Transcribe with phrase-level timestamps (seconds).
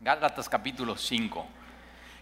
[0.00, 1.46] Gálatas capítulo 5.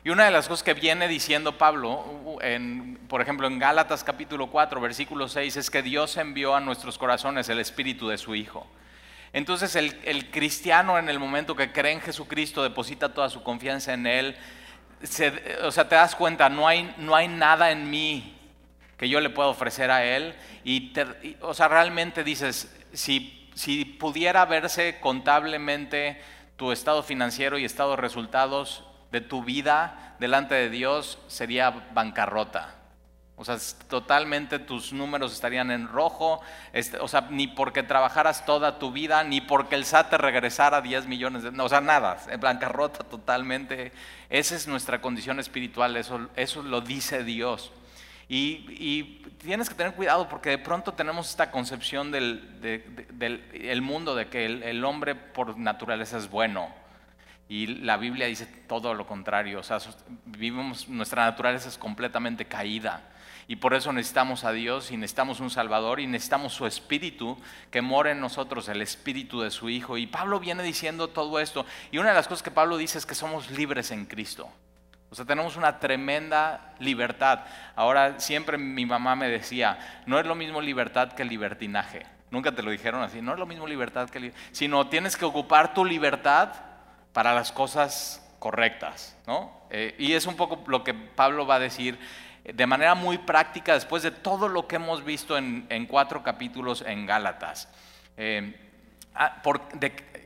[0.05, 4.49] Y una de las cosas que viene diciendo Pablo, en, por ejemplo, en Gálatas capítulo
[4.49, 8.67] 4, versículo 6, es que Dios envió a nuestros corazones el espíritu de su Hijo.
[9.33, 14.07] Entonces el, cristiano en el momento que cree en Jesucristo, deposita toda su confianza en
[14.07, 14.37] Él,
[15.63, 18.39] o sea, te das cuenta, no hay, no hay nada en mí
[18.97, 20.35] que yo le pueda ofrecer a Él.
[20.63, 20.93] Y,
[21.41, 26.23] o sea, realmente dices, si, si pudiera verse contablemente
[26.57, 32.75] tu estado financiero y estado de resultados de tu vida delante de Dios, sería bancarrota.
[33.37, 33.59] O sea,
[33.89, 36.41] totalmente tus números estarían en rojo,
[37.01, 41.07] o sea, ni porque trabajaras toda tu vida, ni porque el SAT te regresara 10
[41.07, 41.51] millones de...
[41.51, 43.93] No, o sea, nada, en bancarrota totalmente.
[44.31, 47.73] Esa es nuestra condición espiritual, eso, eso lo dice Dios.
[48.35, 54.47] Y, tienes que tener cuidado porque de pronto tenemos esta concepción del, mundo de que
[54.47, 56.69] el, hombre por naturaleza es bueno.
[57.49, 59.61] Y la Biblia dice todo lo contrario.
[59.61, 59.79] O sea,
[60.25, 63.03] vivimos, nuestra naturaleza es completamente caída.
[63.47, 67.39] Y por eso necesitamos a Dios y necesitamos un Salvador y necesitamos su Espíritu
[67.71, 69.99] que mora en nosotros, el Espíritu de su Hijo.
[69.99, 71.67] Y Pablo viene diciendo todo esto.
[71.93, 74.51] Y una de las cosas que Pablo dice es que somos libres en Cristo.
[75.15, 77.45] O sea, tenemos una tremenda libertad.
[77.77, 82.05] Ahora, siempre mi mamá me decía, no es lo mismo libertad que libertinaje.
[82.33, 85.73] Nunca te lo dijeron así, no es lo mismo libertad que sino tienes que ocupar
[85.73, 86.49] tu libertad
[87.13, 89.53] para las cosas correctas, ¿no?
[89.71, 91.97] Eh, y es un poco lo que Pablo va a decir
[92.43, 97.07] de manera muy práctica después de todo lo que hemos visto en, cuatro capítulos en
[97.07, 97.69] Gálatas.
[98.17, 98.53] Eh,
[99.15, 99.41] ah,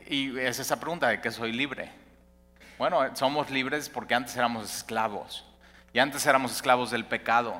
[0.09, 1.98] y es esa pregunta de que soy libre.
[2.79, 5.43] Bueno, somos libres porque antes éramos esclavos
[5.91, 7.59] y antes éramos esclavos del pecado.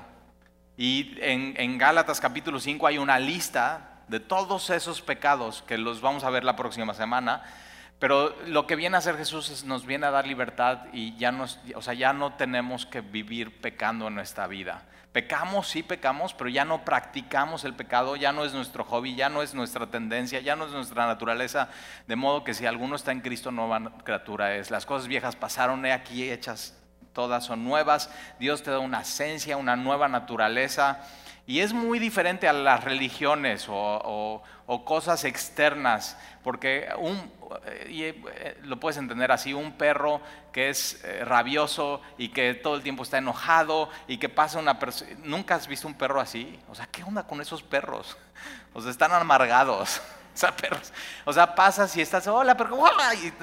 [0.77, 5.99] Y en, en Gálatas capítulo 5 hay una lista de todos esos pecados que los
[5.99, 7.43] vamos a ver la próxima semana
[7.99, 11.33] pero lo que viene a hacer Jesús es, nos viene a dar libertad y ya,
[11.33, 14.83] nos, o sea, ya no tenemos que vivir pecando en nuestra vida.
[15.11, 19.27] Pecamos, sí pecamos, pero ya no practicamos el pecado, ya no es nuestro hobby, ya
[19.27, 21.69] no es nuestra tendencia, ya no es nuestra naturaleza.
[22.05, 24.69] De modo que si alguno está en Cristo, nueva criatura es.
[24.69, 26.77] Las cosas viejas pasaron, he aquí hechas,
[27.13, 28.11] todas son nuevas.
[28.39, 30.99] Dios te da una esencia, una nueva naturaleza.
[31.49, 34.43] Y es muy diferente a las religiones o,
[34.85, 37.17] cosas externas, porque un,
[37.65, 40.21] eh, eh, lo puedes entender así, un perro
[40.53, 44.77] que es eh, rabioso y que todo el tiempo está enojado y que pasa una
[44.77, 45.09] persona...
[45.23, 46.59] ¿Nunca has visto un perro así?
[46.69, 48.15] O sea, ¿qué onda con esos perros?
[48.75, 49.99] O sea, están amargados.
[50.31, 50.93] O sea, perros.
[51.25, 52.77] O sea, pasas y estás, hola, pero
[53.15, 53.33] y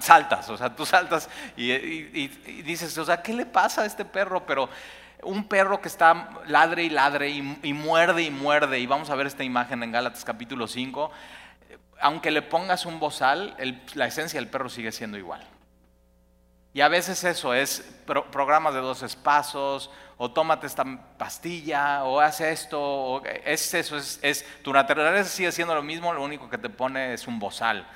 [0.00, 4.04] saltas, o sea, tú saltas y, y, dices, o sea, ¿qué le pasa a este
[4.04, 4.44] perro?
[4.44, 4.68] Pero
[5.22, 9.26] un perro que está ladre y ladre y, muerde y muerde, y vamos a ver
[9.26, 11.10] esta imagen en Gálatas capítulo 5,
[12.00, 13.56] aunque le pongas un bozal,
[13.94, 15.46] la esencia del perro sigue siendo igual.
[16.72, 17.80] Y a veces eso es
[18.30, 20.84] programas de dos espacios, o tómate esta
[21.18, 26.22] pastilla, o haz esto, o es eso, es, tu naturaleza sigue siendo lo mismo, lo
[26.22, 27.86] único que te pone es un bozal.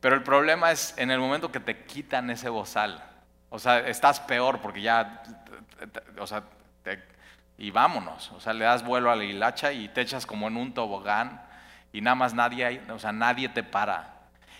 [0.00, 3.04] Pero el problema es en el momento que te quitan ese bozal.
[3.50, 5.22] O sea, estás peor porque ya,
[6.18, 6.42] o sea,
[7.58, 8.32] y vámonos.
[8.32, 11.42] O sea, le das vuelo a la hilacha y te echas como en un tobogán
[11.92, 14.08] y nada más nadie, o sea, nadie te para.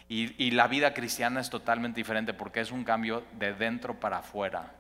[0.09, 4.71] Y, la vida cristiana es totalmente diferente porque es un cambio de dentro para afuera.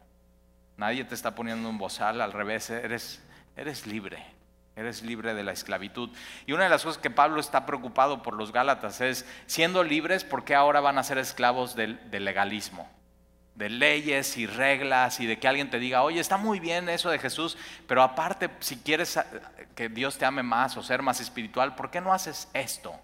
[0.77, 3.23] Nadie te está poniendo un bozal, al revés, eres,
[3.57, 4.23] eres libre.
[4.77, 6.11] Eres libre de la esclavitud.
[6.47, 10.23] Y una de las cosas que Pablo está preocupado por los Gálatas es, siendo libres,
[10.23, 12.91] ¿por qué ahora van a ser esclavos del legalismo?
[13.55, 17.11] De leyes y reglas y de que alguien te diga, oye, está muy bien eso
[17.11, 19.19] de Jesús, pero aparte, si quieres
[19.75, 22.95] que Dios te ame más o ser más espiritual, ¿por qué no haces esto?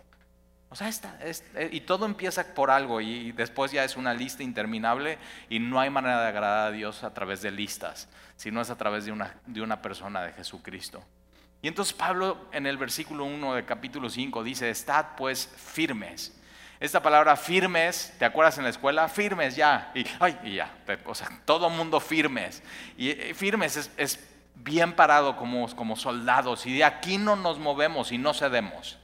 [0.71, 5.19] O sea, eh, y todo empieza por algo y después ya es una lista interminable
[5.49, 8.77] y no hay manera de agradar a Dios a través de listas, sino es a
[8.77, 11.03] través de una, de una persona de Jesucristo.
[11.63, 16.39] Y entonces Pablo en el versículo 1 del capítulo 5 dice, estad pues firmes
[16.81, 19.09] esta palabra firmes, ¿te acuerdas en la escuela?
[19.09, 19.91] Firmes ya.
[19.95, 20.73] Y, ay, y ya.
[21.07, 22.63] O sea, todo mundo firmes.
[22.97, 24.25] Y firmes es,
[24.55, 26.67] bien parado como, como soldados.
[26.67, 28.99] Y de aquí no nos movemos y no cedemos.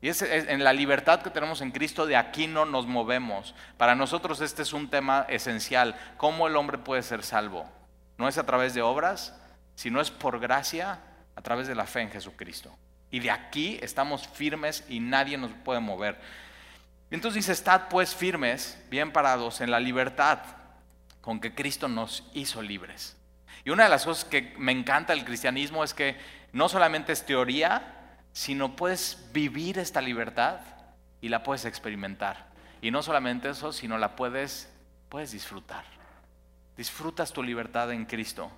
[0.00, 3.54] Y es, en la libertad que tenemos en Cristo, de aquí no nos movemos.
[3.76, 5.96] Para nosotros este es un tema esencial.
[6.16, 7.68] ¿Cómo el hombre puede ser salvo?
[8.16, 9.36] No es a través de obras,
[9.74, 11.00] sino es por gracia,
[11.34, 12.76] a través de la fe en Jesucristo.
[13.10, 16.18] Y de aquí estamos firmes y nadie nos puede mover.
[17.10, 20.38] Y entonces dice, estad pues firmes, bien parados en la libertad
[21.20, 23.16] con que Cristo nos hizo libres.
[23.64, 26.16] Y una de las cosas que me encanta del cristianismo es que
[26.52, 30.60] no solamente es teoría, sino puedes vivir esta libertad
[31.20, 32.48] y la puedes experimentar.
[32.80, 34.70] Y no solamente eso, sino la puedes
[35.10, 35.84] puedes disfrutar.
[36.76, 38.50] Disfrutas tu libertad en Cristo.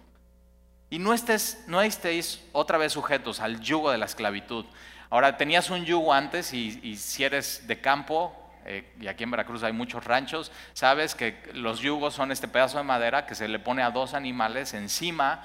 [0.91, 4.67] Y no, estés, no estéis otra vez sujetos al yugo de la esclavitud.
[5.11, 9.63] Ahora, tenías un yugo antes y, si eres de campo, eh, y aquí en Veracruz
[9.63, 13.59] hay muchos ranchos, sabes que los yugos son este pedazo de madera que se le
[13.59, 15.43] pone a dos animales encima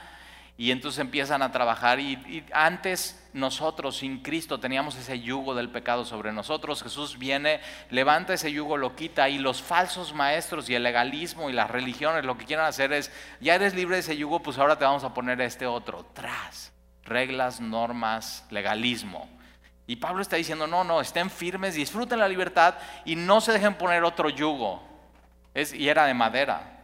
[0.60, 6.04] y entonces empiezan a trabajar y, antes nosotros sin Cristo teníamos ese yugo del pecado
[6.04, 6.82] sobre nosotros.
[6.82, 7.62] Jesús viene,
[7.92, 12.26] levanta ese yugo, lo quita y los falsos maestros y el legalismo y las religiones
[12.26, 15.04] lo que quieren hacer es, ya eres libre de ese yugo, pues ahora te vamos
[15.04, 16.74] a poner este otro, tras
[17.04, 19.30] reglas, normas, legalismo.
[19.88, 22.76] Y Pablo está diciendo, no, no, estén firmes, disfruten la libertad
[23.06, 24.84] y no se dejen poner otro yugo.
[25.54, 26.78] Es, y era de madera.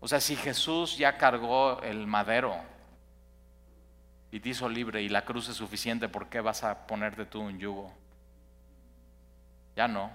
[0.00, 2.56] O sea, si Jesús ya cargó el madero
[4.30, 7.40] y te hizo libre y la cruz es suficiente, ¿por qué vas a ponerte tú
[7.40, 7.92] un yugo?
[9.76, 10.10] Ya no.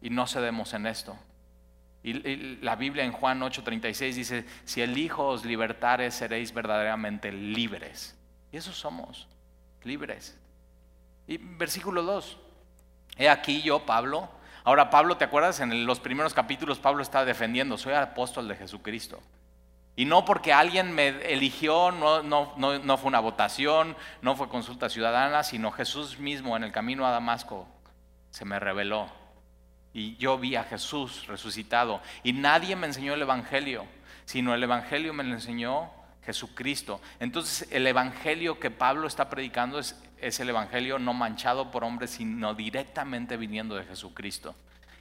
[0.00, 1.16] Y no cedemos en esto.
[2.02, 8.16] Y, la Biblia en Juan 8:36 dice, si el Hijo os libertare, seréis verdaderamente libres.
[8.52, 9.28] Y eso somos,
[9.84, 10.38] libres.
[11.26, 12.38] Y versículo 2,
[13.16, 14.28] he aquí yo, Pablo,
[14.64, 15.60] Ahora Pablo, ¿te acuerdas?
[15.60, 19.20] En los primeros capítulos Pablo está defendiendo, soy apóstol de Jesucristo.
[19.96, 24.88] Y no porque alguien me eligió, no, no, no, fue una votación, no fue consulta
[24.88, 27.66] ciudadana, sino Jesús mismo en el camino a Damasco
[28.30, 29.08] se me reveló.
[29.92, 32.00] Y yo vi a Jesús resucitado.
[32.22, 33.84] Y nadie me enseñó el Evangelio,
[34.24, 35.90] sino el Evangelio me lo enseñó
[36.24, 37.00] Jesucristo.
[37.18, 42.54] Entonces el Evangelio que Pablo está predicando es el Evangelio no manchado por hombres, sino
[42.54, 44.54] directamente viniendo de Jesucristo.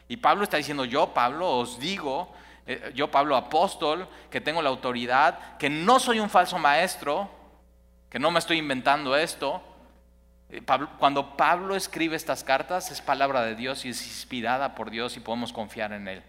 [0.09, 2.33] Y Pablo está diciendo, yo Pablo os digo,
[2.65, 7.29] eh, yo Pablo apóstol, que tengo la autoridad, que no soy un falso maestro,
[8.09, 9.61] que no me estoy inventando esto.
[10.49, 10.63] Eh,
[10.97, 15.19] cuando Pablo escribe estas cartas es palabra de Dios y es inspirada por Dios y
[15.19, 16.23] podemos confiar en él.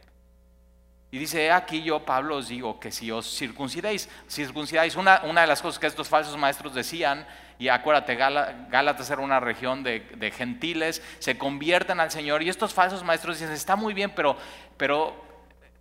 [1.12, 5.48] Y dice, aquí yo, Pablo, os digo que si os circuncidáis, circuncidáis, una, una de
[5.48, 7.26] las cosas que estos falsos maestros decían
[7.58, 13.04] y acuérdate, Gálatas era una región de, gentiles, se convierten al Señor y estos falsos
[13.04, 14.36] maestros dicen, está muy bien, pero,
[14.76, 15.14] pero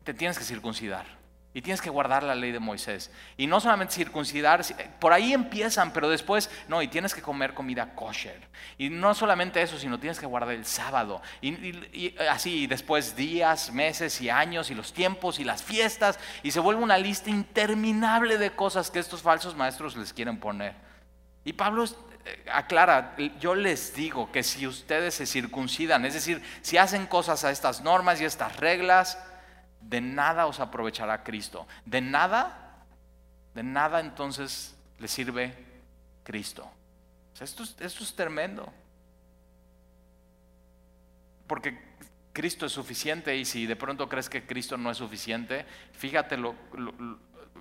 [0.04, 1.19] te tienes que circuncidar.
[1.52, 3.12] Y tienes que guardar la ley de Moisés.
[3.36, 4.64] Y no solamente circuncidar,
[5.00, 8.40] por ahí empiezan, pero después, no, y tienes que comer comida kosher.
[8.78, 11.24] Y no solamente eso, sino tienes que guardar el sábado.
[11.42, 16.20] Y, así, y después días, meses y años, y los tiempos y las fiestas.
[16.44, 20.76] Y se vuelve una lista interminable de cosas que estos falsos maestros les quieren poner.
[21.44, 26.78] Y Pablo eh, aclara, yo les digo que si ustedes se circuncidan, es decir, si
[26.78, 29.18] hacen cosas a estas normas y estas reglas,
[29.82, 31.68] de nada os aprovechará Cristo.
[31.86, 32.86] De nada,
[33.54, 35.54] de nada entonces le sirve
[36.24, 36.70] Cristo.
[37.40, 38.72] esto, es, tremendo.
[41.48, 41.78] Porque
[42.34, 46.56] Cristo es suficiente y si de pronto crees que Cristo no es suficiente, fíjate lo,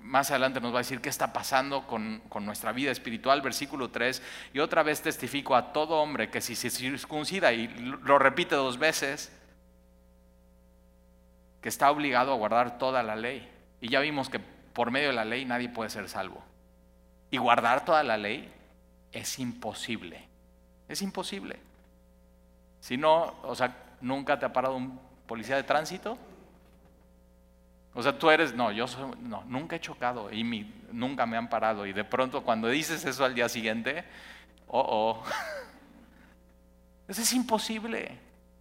[0.03, 4.21] más adelante nos va a decir qué está pasando con, nuestra vida espiritual, versículo 3,
[4.53, 8.77] y otra vez testifico a todo hombre que si se circuncida, y lo repite dos
[8.77, 9.31] veces,
[11.61, 13.49] que está obligado a guardar toda la ley.
[13.81, 16.43] Y ya vimos que por medio de la ley nadie puede ser salvo.
[17.31, 18.51] Y guardar toda la ley
[19.11, 20.27] es imposible.
[20.87, 21.57] Es imposible.
[22.79, 26.17] Si no, o sea, nunca te ha parado un policía de tránsito
[27.93, 28.85] o sea, tú eres, no, yo
[29.21, 30.43] no, nunca he chocado y
[30.91, 31.85] nunca me han parado.
[31.85, 34.03] Y de pronto cuando dices eso al día siguiente,
[34.67, 35.23] oh, oh.
[37.07, 38.19] Eso es imposible,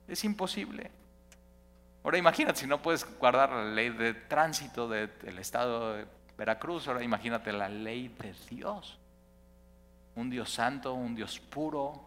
[0.09, 0.90] es imposible.
[2.09, 6.07] Ahora imagínate, si no puedes guardar la ley de tránsito del estado de
[6.38, 8.99] Veracruz, ahora imagínate la ley de Dios.
[10.15, 12.03] Un Dios santo, un Dios puro.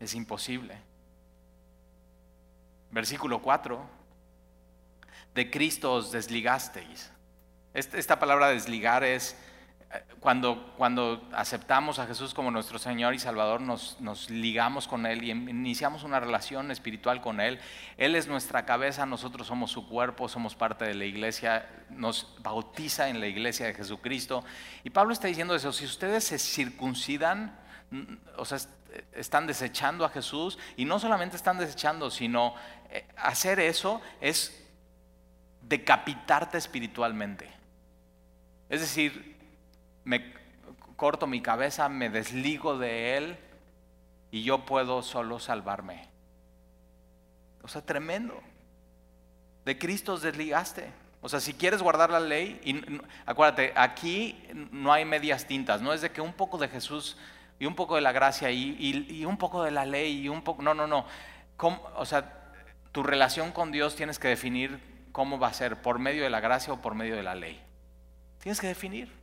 [0.00, 0.76] Es imposible.
[2.90, 3.80] Versículo 4
[5.32, 7.12] de Cristo os desligasteis.
[7.72, 9.36] Esta palabra desligar es
[10.20, 15.24] cuando, cuando aceptamos a Jesús como nuestro Señor y Salvador, nos, nos, ligamos con Él
[15.24, 17.58] y iniciamos una relación espiritual con Él.
[17.96, 23.08] Él es nuestra cabeza, nosotros somos su cuerpo, somos parte de la iglesia, nos bautiza
[23.08, 24.44] en la iglesia de Jesucristo.
[24.84, 27.58] Y Pablo está diciendo eso, si ustedes se circuncidan,
[28.36, 28.58] o sea,
[29.12, 32.54] están desechando a Jesús y no solamente están desechando, sino
[32.90, 34.64] eh, hacer eso es
[35.62, 37.48] decapitarte espiritualmente.
[38.68, 39.39] Es decir,
[40.04, 40.32] me
[40.96, 43.38] corto mi cabeza, me desligo de él
[44.30, 46.08] y yo puedo solo salvarme.
[47.62, 48.40] O sea, tremendo.
[49.64, 50.90] De Cristo desligaste.
[51.22, 52.60] O sea, si quieres guardar la ley,
[53.26, 57.18] acuérdate, aquí no hay medias tintas, no es de que un poco de Jesús
[57.58, 60.62] y un poco de la gracia y, un poco de la ley y un poco,
[60.62, 61.04] no, no, no.
[61.96, 62.54] o sea,
[62.92, 64.80] tu relación con Dios tienes que definir
[65.12, 67.60] cómo va a ser, por medio de la gracia o por medio de la ley.
[68.38, 69.19] Tienes que definir.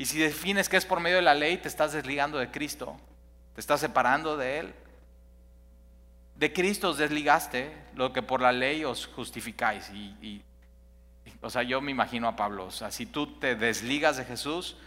[0.00, 2.98] Y si defines que es por medio de la ley, te estás desligando de Cristo,
[3.54, 4.74] te estás separando de Él.
[6.36, 9.90] De Cristo os desligaste lo que por la ley os justificáis.
[9.90, 10.42] Y,
[11.42, 14.78] o sea, yo me imagino a Pablo, o sea, si tú te desligas de Jesús,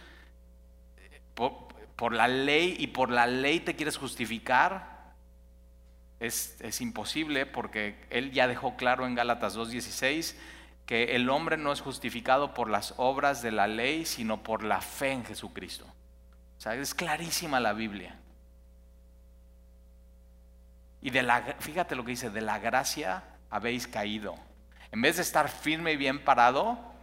[1.36, 5.14] por, la ley y por la ley te quieres justificar,
[6.18, 10.34] es, es, imposible porque él ya dejó claro en Gálatas 2.16
[10.86, 14.80] que el hombre no es justificado por las obras de la ley, sino por la
[14.80, 15.86] fe en Jesucristo.
[16.58, 18.18] O sea, es clarísima la Biblia.
[21.00, 24.34] Y de la, fíjate lo que dice, de la gracia habéis caído.
[24.90, 26.93] En vez de estar firme y bien parado,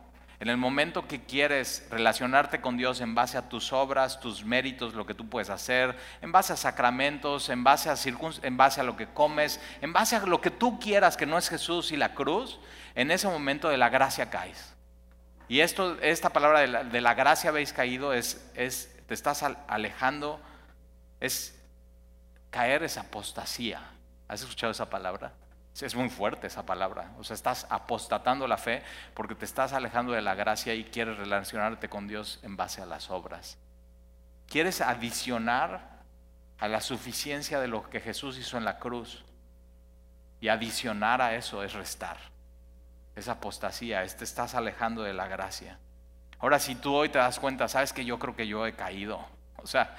[0.42, 4.96] en el momento que quieres relacionarte con Dios en base a tus obras, tus méritos,
[4.96, 7.96] lo que tú puedes hacer, en base a sacramentos, en base a,
[8.42, 11.38] en base a lo que comes, en base a lo que tú quieras que no
[11.38, 12.60] es Jesús y la cruz,
[12.96, 14.74] en ese momento de la gracia caes.
[15.48, 20.42] Y esto, esta palabra de la, gracia habéis caído es, es, te estás alejando,
[21.20, 21.56] es
[22.50, 23.92] caer, es apostasía.
[24.28, 25.34] ¿Has escuchado esa palabra?
[25.80, 27.12] Es muy fuerte esa palabra.
[27.18, 28.84] O sea, estás apostatando la fe
[29.16, 32.86] porque te estás alejando de la gracia y quieres relacionarte con Dios en base a
[32.86, 33.58] las obras.
[34.48, 36.01] Quieres adicionar
[36.60, 39.25] a la suficiencia de lo que Jesús hizo en la cruz.
[40.40, 42.18] Y adicionar a eso es restar.
[43.16, 45.80] Es apostasía, te estás alejando de la gracia.
[46.40, 49.25] Ahora, si tú hoy te das cuenta, sabes que yo creo que yo he caído.
[49.58, 49.96] O sea,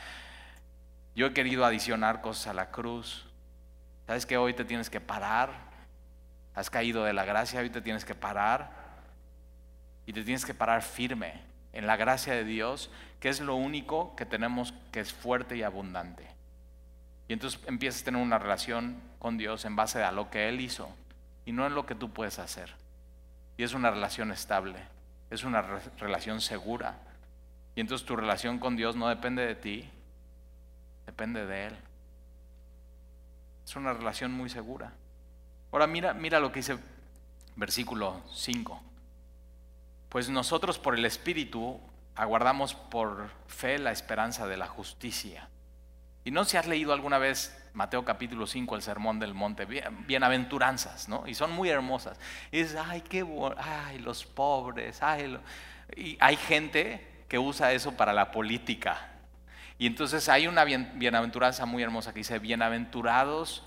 [1.14, 3.26] yo he querido adicionar cosas a la cruz.
[4.06, 5.50] Sabes que hoy te tienes que parar.
[6.54, 8.70] Has caído de la gracia, hoy te tienes que parar.
[10.06, 11.40] Y te tienes que parar firme
[11.72, 12.90] en la gracia de Dios,
[13.20, 16.26] que es lo único que tenemos que es fuerte y abundante.
[17.28, 20.60] Y entonces empiezas a tener una relación con Dios en base a lo que Él
[20.60, 20.94] hizo
[21.46, 22.74] y no en lo que tú puedes hacer.
[23.56, 24.78] Y es una relación estable,
[25.30, 25.62] es una
[25.98, 26.98] relación segura.
[27.74, 29.90] Y entonces tu relación con Dios no depende de ti,
[31.06, 31.76] depende de Él.
[33.64, 34.92] Es una relación muy segura.
[35.70, 36.78] Ahora mira, mira lo que dice
[37.56, 38.82] versículo 5.
[40.08, 41.80] Pues nosotros por el Espíritu
[42.14, 45.48] aguardamos por fe la esperanza de la justicia.
[46.24, 51.08] Y no si has leído alguna vez Mateo capítulo 5, el sermón del monte, bienaventuranzas,
[51.08, 51.26] ¿no?
[51.26, 52.18] Y son muy hermosas.
[52.50, 53.26] Y dices, ay, qué
[53.56, 55.38] ay, los pobres, ay,
[55.96, 59.11] y hay gente que usa eso para la política.
[59.82, 63.64] Y entonces hay una bienaventuranza muy hermosa que dice, bienaventurados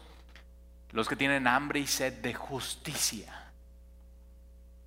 [0.92, 3.52] los que tienen hambre y sed de justicia.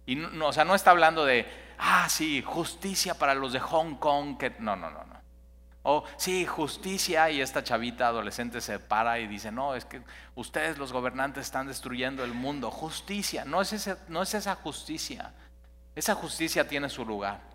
[0.07, 3.97] Y no, o sea, no está hablando de, ah, sí, justicia para los de Hong
[3.97, 5.21] Kong, no, no, no, no.
[5.83, 10.01] O sí, justicia y esta chavita adolescente se para y dice, no, es que
[10.35, 12.71] ustedes los gobernantes están destruyendo el mundo.
[12.71, 15.35] Justicia, no es, ese, no es esa justicia.
[15.95, 17.48] Esa justicia tiene su lugar.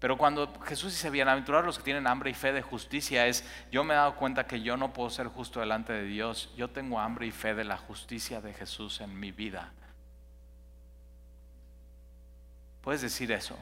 [0.00, 3.84] Pero cuando Jesús dice, bienaventurados los que tienen hambre y fe de justicia, es, yo
[3.84, 6.98] me he dado cuenta que yo no puedo ser justo delante de Dios, yo tengo
[6.98, 9.72] hambre y fe de la justicia de Jesús en mi vida.
[12.80, 13.58] ¿Puedes decir eso?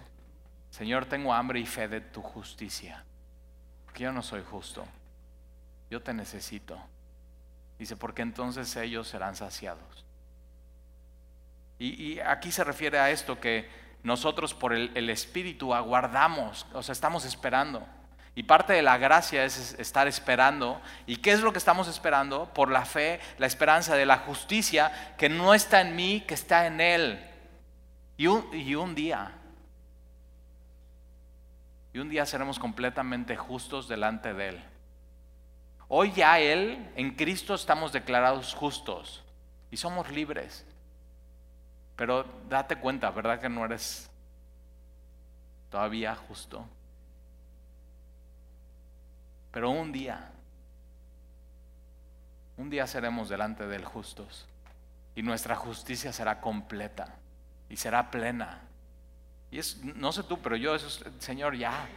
[0.70, 3.04] Señor, tengo hambre y fe de tu justicia,
[3.84, 4.86] porque yo no soy justo,
[5.90, 6.78] yo te necesito.
[7.80, 10.04] Dice, porque entonces ellos serán saciados.
[11.80, 16.92] Y, y aquí se refiere a esto que nosotros por el, Espíritu aguardamos, o sea,
[16.92, 17.86] estamos esperando.
[18.34, 20.80] Y parte de la gracia es estar esperando.
[21.06, 22.46] ¿Y qué es lo que estamos esperando?
[22.54, 26.66] Por la fe, la esperanza de la justicia que no está en mí, que está
[26.66, 27.24] en Él.
[28.16, 29.32] Y un, y un día,
[31.92, 34.64] y un día seremos completamente justos delante de Él.
[35.88, 39.24] Hoy ya Él, en Cristo estamos declarados justos
[39.70, 40.64] y somos libres.
[41.98, 44.08] Pero date cuenta, ¿verdad que no eres
[45.68, 46.64] todavía justo?
[49.50, 50.30] Pero un día,
[52.56, 54.46] un día seremos delante del justos
[55.16, 57.16] y nuestra justicia será completa
[57.68, 58.60] y será plena.
[59.50, 60.88] Y es, no sé tú, pero yo, eso,
[61.18, 61.88] Señor, ya,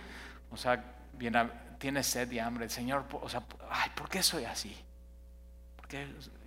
[0.49, 4.75] o sea, viene, tienes sed y hambre, Señor, o sea, ay, ¿por qué soy así?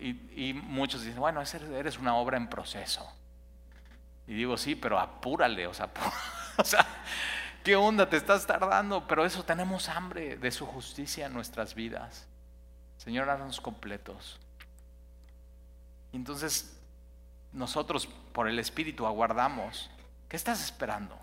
[0.00, 3.08] Y, y, muchos dicen, bueno, eres una obra en proceso.
[4.26, 5.88] Y digo, sí, pero apúrale, o sea,
[7.62, 8.08] ¿qué onda?
[8.08, 12.26] Te estás tardando, pero eso tenemos hambre de su justicia en nuestras vidas.
[12.96, 14.40] Señor, haznos completos.
[16.12, 16.78] Entonces,
[17.52, 19.90] nosotros por el Espíritu aguardamos.
[20.28, 21.18] ¿Qué estás esperando?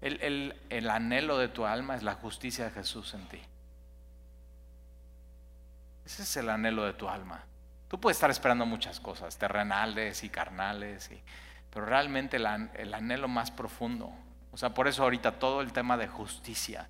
[0.00, 3.40] el anhelo de tu alma es la justicia de Jesús en ti.
[6.08, 7.44] Ese es el anhelo de tu alma.
[7.88, 11.10] Tú puedes estar esperando muchas cosas, terrenales y carnales,
[11.70, 14.12] pero realmente el, el anhelo más profundo.
[14.52, 16.88] O sea, por eso ahorita todo el tema de justicia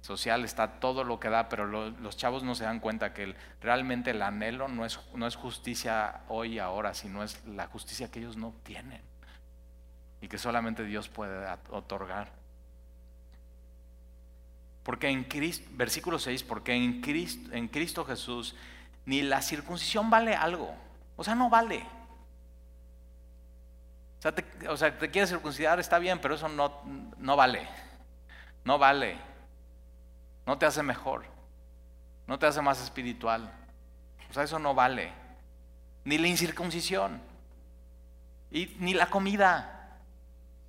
[0.00, 4.12] social está todo lo que da, pero los chavos no se dan cuenta que realmente
[4.12, 8.20] el anhelo no es, no es justicia hoy y ahora, sino es la justicia que
[8.20, 9.02] ellos no tienen
[10.20, 12.32] y que solamente Dios puede otorgar.
[14.82, 18.56] Porque en Cristo, versículo 6, porque en Cristo, en Cristo Jesús
[19.08, 20.70] ni la circuncisión vale algo.
[21.16, 21.82] O sea, no vale.
[24.18, 24.20] O
[24.76, 26.82] sea, te, quieres circuncidar, está bien, pero eso no,
[27.16, 27.66] no vale.
[28.64, 29.16] No vale.
[30.44, 31.24] No te hace mejor.
[32.26, 33.50] No te hace más espiritual.
[34.28, 35.10] O sea, eso no vale.
[36.04, 37.22] Ni la incircuncisión.
[38.50, 40.02] Y ni la comida.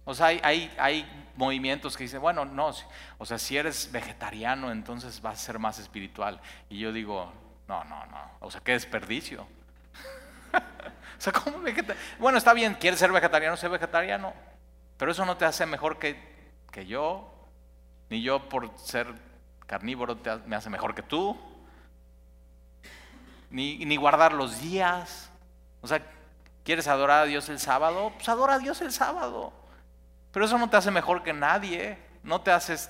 [0.05, 2.71] O sea, hay, hay, movimientos que dicen, bueno, no,
[3.17, 6.39] o sea, si eres vegetariano, entonces vas a ser más espiritual.
[6.69, 7.33] Y yo digo,
[7.69, 8.31] no, no, no.
[8.39, 9.43] O sea, qué desperdicio.
[10.53, 11.59] o sea, ¿cómo?
[12.17, 14.33] Bueno, está bien, quieres ser vegetariano, sé vegetariano.
[14.97, 16.19] Pero eso no te hace mejor que,
[16.71, 17.31] que yo,
[18.09, 19.13] ni yo por ser
[19.67, 21.39] carnívoro me hace mejor que tú.
[23.51, 25.29] Ni, ni guardar los días.
[25.81, 26.01] O sea,
[26.63, 28.11] ¿quieres adorar a Dios el sábado?
[28.15, 29.53] Pues adora a Dios el sábado.
[30.31, 31.99] Pero eso no te hace mejor que nadie.
[32.23, 32.89] No te haces,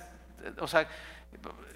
[0.58, 0.88] o sea,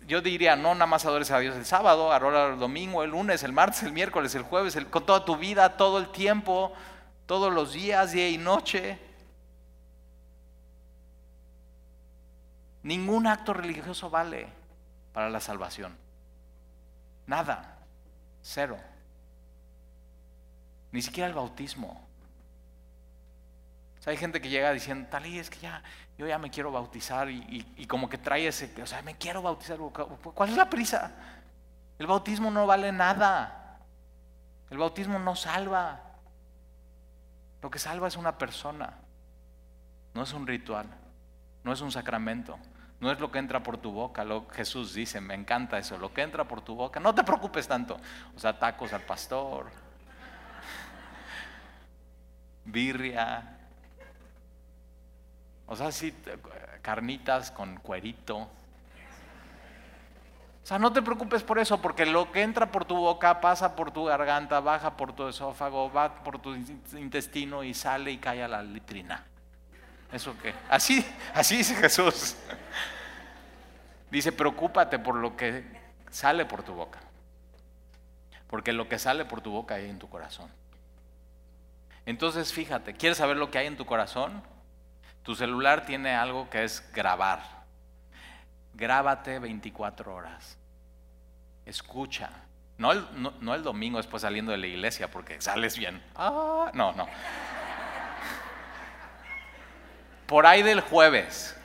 [0.07, 3.43] yo diría, no nada más adores a Dios el sábado, adora el domingo, el lunes,
[3.43, 6.73] el martes, el miércoles, el jueves, con toda tu vida, todo el tiempo,
[7.27, 8.99] todos los días, día y noche.
[12.83, 14.47] Ningún acto religioso vale
[15.13, 15.97] para la salvación.
[17.27, 17.79] Nada,
[18.43, 18.79] cero.
[20.93, 22.07] Ni siquiera el bautismo.
[24.07, 25.83] Hay gente que llega diciendo, tal y es que ya,
[26.19, 29.79] yo ya me quiero bautizar y, como que trae ese, o sea, me quiero bautizar.
[29.79, 31.13] ¿Cuál es la prisa?
[31.99, 33.79] El bautismo no vale nada.
[34.71, 36.01] El bautismo no salva.
[37.63, 38.95] Lo que salva es una persona.
[40.12, 40.87] No es un ritual.
[41.62, 42.59] No es un sacramento.
[43.01, 46.23] No es lo que entra por tu boca, Jesús dice, me encanta eso, lo que
[46.23, 47.99] entra por tu boca, no te preocupes tanto.
[48.35, 49.67] O sea, tacos al pastor,
[52.64, 53.54] birria,
[55.66, 56.14] o sea, sí,
[56.83, 58.38] carnitas con cuerito.
[60.64, 63.77] O sea, no te preocupes por eso, porque lo que entra por tu boca pasa
[63.77, 68.42] por tu garganta, baja por tu esófago, va por tu intestino y sale y cae
[68.42, 69.24] a la litrina.
[70.11, 70.55] ¿Eso qué?
[70.70, 72.37] Así, así dice Jesús.
[74.11, 75.64] Dice, preocúpate por lo que
[76.09, 77.00] sale por tu boca.
[78.46, 80.48] Porque lo que sale por tu boca hay en tu corazón.
[82.07, 84.42] Entonces, fíjate, ¿quieres saber lo que hay en tu corazón?
[85.25, 87.43] Tu celular tiene algo que es grabar.
[88.75, 90.59] Grábate 24 horas.
[91.67, 92.31] Escucha.
[92.77, 93.07] No el,
[93.41, 96.03] no el domingo después saliendo de la iglesia porque sales bien.
[96.15, 97.09] Ah, no, no.
[100.27, 101.57] Por ahí del jueves.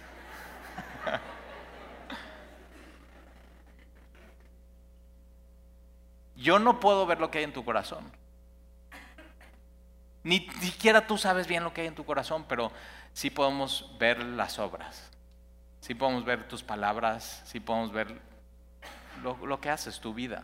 [6.35, 8.09] Yo no puedo ver lo que hay en tu corazón.
[10.23, 12.71] Ni siquiera tú sabes bien lo que hay en tu corazón, pero
[13.13, 15.09] sí podemos ver las obras.
[15.81, 18.19] Sí podemos ver tus palabras, sí podemos ver
[19.23, 20.43] lo, lo que haces, tu vida.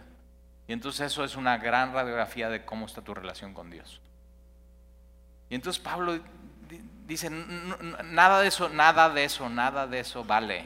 [0.67, 4.01] Y entonces eso es una gran radiografía de cómo está tu relación con Dios.
[5.49, 6.19] Y entonces Pablo
[7.05, 10.65] dice, nada de eso, nada de eso, nada de eso vale.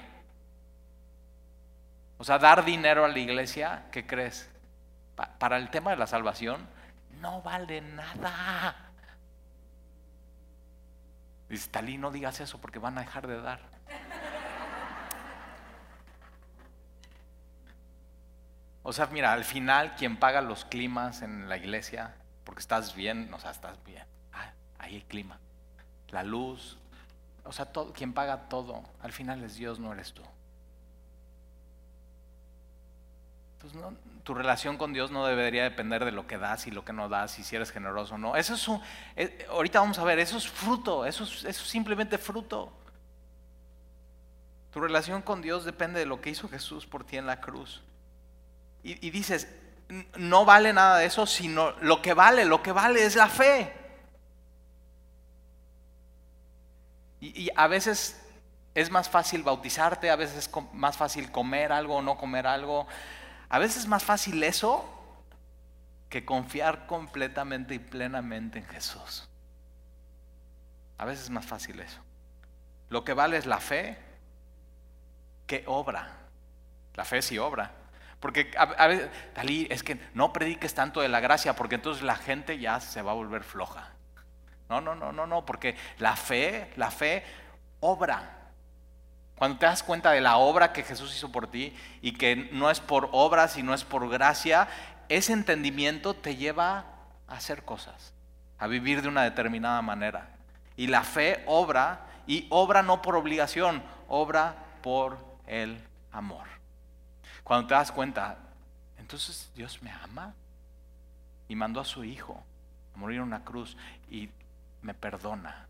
[2.18, 4.50] O sea, dar dinero a la iglesia, ¿qué crees?
[5.38, 6.66] para el tema de la salvación,
[7.20, 8.89] no vale nada.
[11.50, 13.60] Dice, Talí, no digas eso porque van a dejar de dar.
[18.84, 23.32] O sea, mira, al final quien paga los climas en la iglesia, porque estás bien,
[23.34, 25.40] o sea, estás bien, ah, ahí hay clima,
[26.10, 26.78] la luz,
[27.44, 30.24] o sea, todo, quien paga todo, al final es Dios, no eres tú.
[33.60, 33.94] Entonces, no,
[34.24, 37.10] tu relación con Dios no debería depender de lo que das y lo que no
[37.10, 38.38] das y si eres generoso o no.
[38.38, 38.82] Eso es un,
[39.18, 42.72] eh, ahorita vamos a ver, eso es fruto, eso es, simplemente fruto.
[44.72, 47.82] Tu relación con Dios depende de lo que hizo Jesús por ti en la cruz.
[48.82, 49.54] Y, dices,
[50.16, 53.74] no vale nada de eso, sino lo que vale, lo que vale es la fe.
[57.20, 58.26] Y, a veces
[58.74, 62.88] es más fácil bautizarte, a veces es más fácil comer algo o no comer algo.
[63.50, 64.88] A veces es más fácil eso
[66.10, 69.28] que confiar completamente y plenamente en Jesús.
[70.98, 72.02] A veces es más fácil eso.
[72.90, 73.98] Lo que vale es la fe
[75.48, 76.18] que obra.
[76.96, 77.72] La fe sí obra.
[78.20, 79.10] Porque a, veces,
[79.70, 83.12] es que no prediques tanto de la gracia, porque entonces la gente ya se va
[83.12, 83.94] a volver floja.
[84.68, 87.24] No, no, no, no, no, porque la fe, la fe
[87.80, 88.39] obra.
[89.40, 92.70] Cuando te das cuenta de la obra que Jesús hizo por ti y que no
[92.70, 94.68] es por obra, sino es por gracia,
[95.08, 96.80] ese entendimiento te lleva
[97.26, 98.12] a hacer cosas,
[98.58, 100.28] a vivir de una determinada manera.
[100.76, 106.46] Y la fe obra, y obra no por obligación, obra por el amor.
[107.46, 108.40] Cuando te das cuenta,
[108.98, 110.34] entonces Dios me ama
[111.48, 112.44] y mandó a su Hijo
[112.94, 113.78] a morir en una cruz
[114.12, 114.30] y
[114.82, 115.69] me perdona.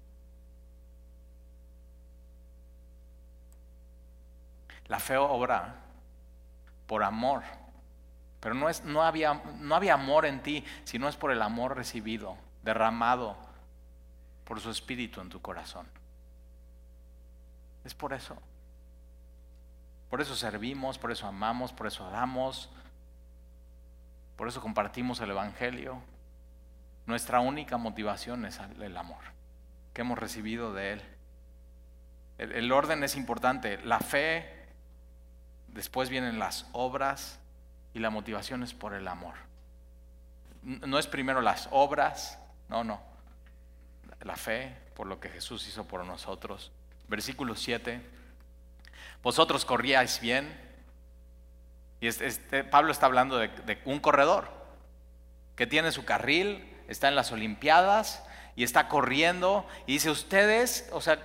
[4.90, 5.76] La fe obra
[6.86, 7.44] por amor,
[8.42, 11.78] pero no, es, no, había, no había amor en ti, sino es por el amor
[11.78, 13.38] recibido, derramado
[14.44, 15.88] por su espíritu en tu corazón.
[17.86, 18.36] Es por eso.
[20.10, 22.70] Por eso servimos, por eso amamos, por eso damos,
[24.36, 26.02] por eso compartimos el Evangelio.
[27.06, 29.40] Nuestra única motivación es el amor
[29.94, 31.02] que hemos recibido de Él.
[32.38, 33.80] El, orden es importante.
[33.84, 34.59] La fe,
[35.74, 37.40] después vienen las obras
[37.94, 39.36] y la motivación es por el amor.
[40.62, 43.02] No es primero las obras, no, no.
[44.22, 46.72] La fe por lo que Jesús hizo por nosotros.
[47.08, 48.20] Versículo 7
[49.22, 50.58] vosotros corríais bien.
[52.02, 54.48] Y este, Pablo está hablando de, un corredor
[55.56, 58.24] que tiene su carril, está en las Olimpiadas
[58.56, 59.68] y está corriendo.
[59.86, 61.20] Y dice, ustedes, o sea,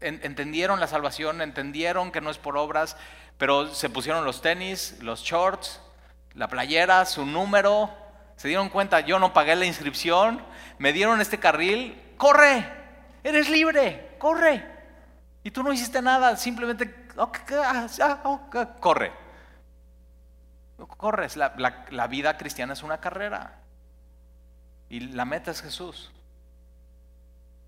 [0.00, 2.96] entendieron la salvación, entendieron que no es por obras,
[3.40, 5.80] pero se pusieron los tenis, los shorts,
[6.34, 7.90] la playera, su número,
[8.36, 10.44] se dieron cuenta, yo no pagué la inscripción,
[10.76, 12.70] me dieron este carril, corre,
[13.24, 14.62] eres libre, corre.
[15.42, 17.08] Y tú no hiciste nada, simplemente
[18.78, 19.10] corre.
[20.98, 21.34] Corres.
[21.38, 21.54] La,
[21.88, 23.58] la, vida cristiana es una carrera.
[24.90, 26.12] Y la meta es Jesús.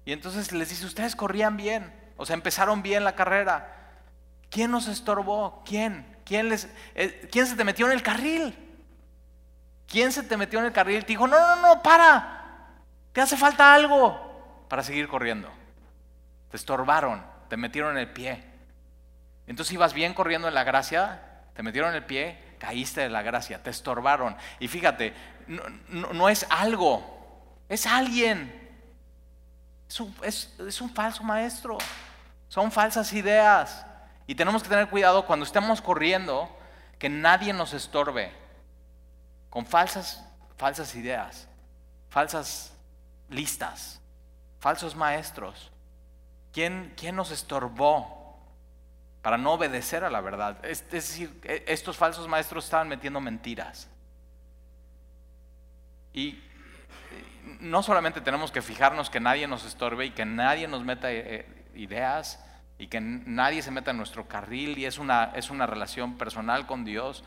[0.04, 1.98] Y entonces les dice, ustedes corrían bien.
[2.18, 3.81] O sea, empezaron bien la carrera.
[4.52, 5.62] ¿Quién nos estorbó?
[5.64, 6.06] ¿Quién?
[6.26, 8.54] ¿Quién, les, eh, ¿Quién se te metió en el carril?
[9.88, 11.00] ¿Quién se te metió en el carril?
[11.06, 12.68] Te dijo, no, no, no, para.
[13.14, 15.50] Te hace falta algo para seguir corriendo.
[16.50, 18.44] Te estorbaron, te metieron en el pie.
[19.46, 21.22] Entonces ibas bien corriendo en la gracia,
[21.54, 24.36] te metieron en el pie, caíste de la gracia, te estorbaron.
[24.60, 25.14] Y fíjate,
[25.88, 28.60] no, es algo, es alguien.
[30.22, 31.78] Es un, falso maestro.
[32.48, 33.86] Son falsas ideas.
[34.26, 36.48] Y tenemos que tener cuidado cuando estemos corriendo
[36.98, 38.32] que nadie nos estorbe
[39.50, 40.24] con falsas,
[40.56, 41.48] falsas ideas,
[42.08, 42.72] falsas
[43.28, 44.00] listas,
[44.60, 45.70] falsos maestros.
[46.52, 48.22] ¿Quién, quién nos estorbó?
[49.22, 50.62] para no obedecer a la verdad.
[50.64, 53.88] Es, decir, e, estos falsos maestros estaban metiendo mentiras.
[56.12, 56.42] Y
[57.60, 61.46] no solamente tenemos que fijarnos que nadie nos estorbe y que nadie nos meta eh,
[61.74, 62.44] ideas
[62.78, 66.66] y que nadie se meta en nuestro carril y es una, es una relación personal
[66.66, 67.24] con Dios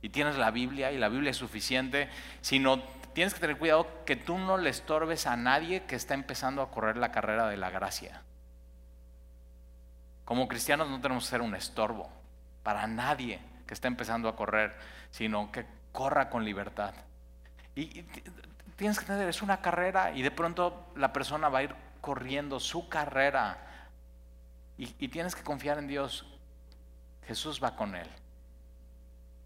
[0.00, 2.08] y tienes la Biblia y la Biblia es suficiente,
[2.40, 2.80] sino
[3.14, 6.70] tienes que tener cuidado que tú no le estorbes a nadie que está empezando a
[6.70, 8.22] correr la carrera de la gracia.
[10.24, 12.10] Como cristianos no tenemos que ser un estorbo
[12.62, 14.76] para nadie que esté empezando a correr,
[15.10, 16.94] sino que corra con libertad.
[17.74, 18.02] Y,
[18.76, 22.60] tienes que entender, es una carrera y de pronto la persona va a ir corriendo
[22.60, 23.58] su carrera
[24.78, 26.26] y, tienes que confiar en Dios.
[27.26, 28.08] Jesús va con él.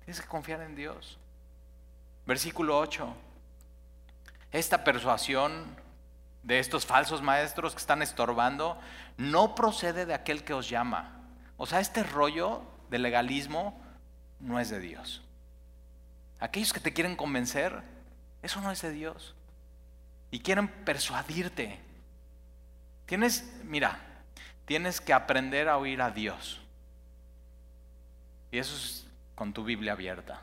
[0.05, 1.19] Tienes que confiar en Dios.
[2.25, 3.15] Versículo 8.
[4.53, 5.77] Esta persuasión
[6.43, 8.79] de estos falsos maestros que están estorbando
[9.19, 11.21] no procede de aquel que os llama.
[11.57, 13.79] O sea, este rollo de legalismo
[14.41, 15.23] no es de Dios.
[16.39, 17.83] Aquellos que te quieren convencer,
[18.43, 19.35] eso no es de Dios.
[20.31, 21.81] Y quieren persuadirte.
[23.07, 24.06] Tienes, mira,
[24.67, 26.61] tienes que aprender a oír a Dios.
[28.51, 30.43] Y eso es con tu Biblia abierta.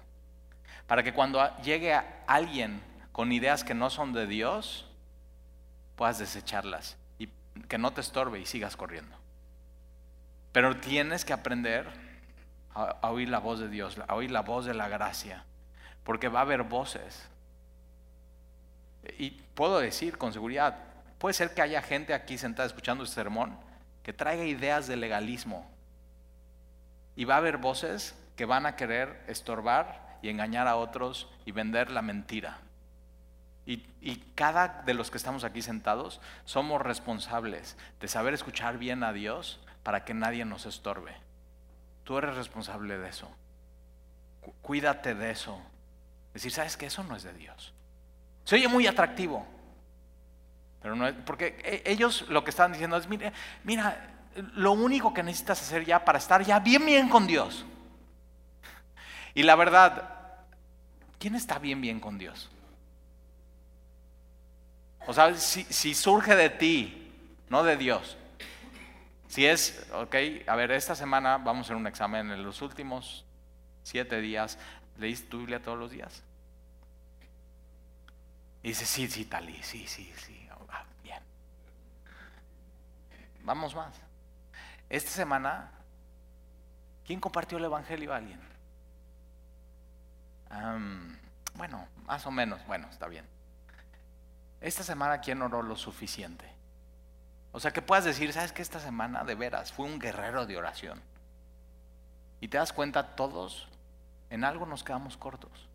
[0.88, 1.94] Para que cuando llegue
[2.26, 2.82] alguien
[3.12, 4.90] con ideas que no son de Dios,
[5.96, 7.28] puedas desecharlas y
[7.68, 9.16] que no te estorbe y sigas corriendo.
[10.52, 11.88] Pero tienes que aprender
[12.74, 15.46] a, oír la voz de Dios, a oír la voz de la gracia,
[16.04, 17.28] porque va a haber voces.
[19.18, 20.78] Y puedo decir con seguridad,
[21.18, 23.58] puede ser que haya gente aquí sentada escuchando este sermón
[24.04, 25.70] que traiga ideas de legalismo.
[27.16, 31.52] Y va a haber voces que van a querer estorbar y engañar a otros y
[31.52, 32.60] vender la mentira.
[33.66, 33.78] Y,
[34.36, 39.62] cada de los que estamos aquí sentados somos responsables de saber escuchar bien a Dios
[39.84, 41.16] para que nadie nos estorbe.
[42.04, 43.32] Tú eres responsable de eso.
[44.62, 45.62] Cuídate de eso.
[46.34, 47.74] Decir, ¿sabes que Eso no es de Dios.
[48.44, 49.48] Se oye muy atractivo.
[50.84, 53.32] Pero no porque e, ellos lo que están diciendo es, mira,
[53.64, 54.14] mira,
[54.54, 57.66] lo único que necesitas hacer ya para estar ya bien, bien con Dios.
[59.34, 60.10] Y la verdad,
[61.18, 62.50] ¿quién está bien, bien con Dios?
[65.08, 67.12] O sea, si, surge de ti,
[67.50, 68.18] no de Dios.
[69.28, 70.16] Si es, ok,
[70.48, 73.26] a ver, esta semana vamos a hacer un examen en los últimos
[73.84, 74.60] siete días.
[74.98, 76.24] ¿Leíste tu Biblia todos los días?
[78.62, 80.48] Y dice, sí, sí, Tali, sí, sí, sí.
[80.70, 81.20] Ah, bien.
[83.44, 83.94] Vamos más.
[84.90, 85.72] Esta semana,
[87.06, 88.54] ¿quién compartió el Evangelio a alguien?
[91.56, 93.26] bueno, más o menos, bueno, está bien.
[94.62, 96.46] Esta semana, ¿quién oró lo suficiente?
[97.52, 100.56] O sea, que puedas decir, ¿sabes que esta semana de veras fue un guerrero de
[100.56, 101.02] oración?
[102.40, 103.68] Y te das cuenta, todos
[104.30, 105.70] en algo nos quedamos cortos.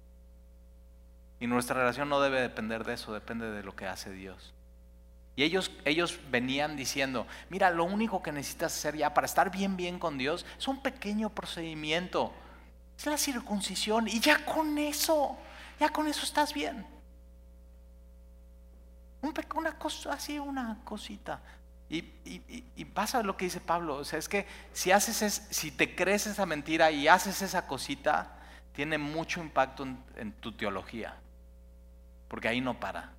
[1.40, 4.54] Y nuestra relación no debe depender de eso, depende de lo que hace Dios.
[5.38, 9.76] Y ellos, ellos venían diciendo, mira, lo único que necesitas hacer ya para estar bien,
[9.76, 12.32] bien con Dios es un pequeño procedimiento.
[12.98, 14.08] Es la circuncisión.
[14.08, 15.38] Y ya con eso,
[15.78, 16.84] ya con eso estás bien.
[19.54, 21.40] una cosa, así, una cosita.
[21.88, 21.98] Y,
[22.74, 23.94] y, pasa lo que dice Pablo.
[23.94, 28.40] O sea, es que si haces si te crees esa mentira y haces esa cosita,
[28.72, 31.14] tiene mucho impacto en tu teología.
[32.26, 33.17] Porque ahí no para.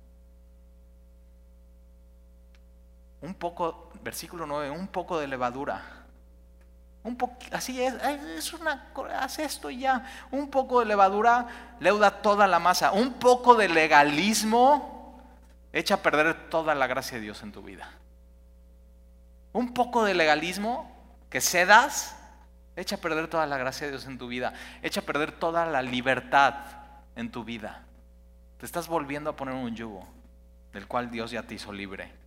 [3.22, 5.82] Un poco, versículo 9, un poco de levadura.
[7.02, 10.04] Un poco, así es, es una, haz esto y ya.
[10.30, 12.92] Un poco de levadura leuda toda la masa.
[12.92, 15.18] Un poco de legalismo
[15.72, 17.90] echa a perder toda la gracia de Dios en tu vida.
[19.52, 20.90] Un poco de legalismo
[21.30, 22.16] que cedas
[22.76, 24.52] echa a perder toda la gracia de Dios en tu vida.
[24.82, 26.54] Echa a perder toda la libertad
[27.16, 27.82] en tu vida.
[28.58, 30.06] Te estás volviendo a poner un yugo
[30.72, 32.19] del cual Dios ya te hizo libre.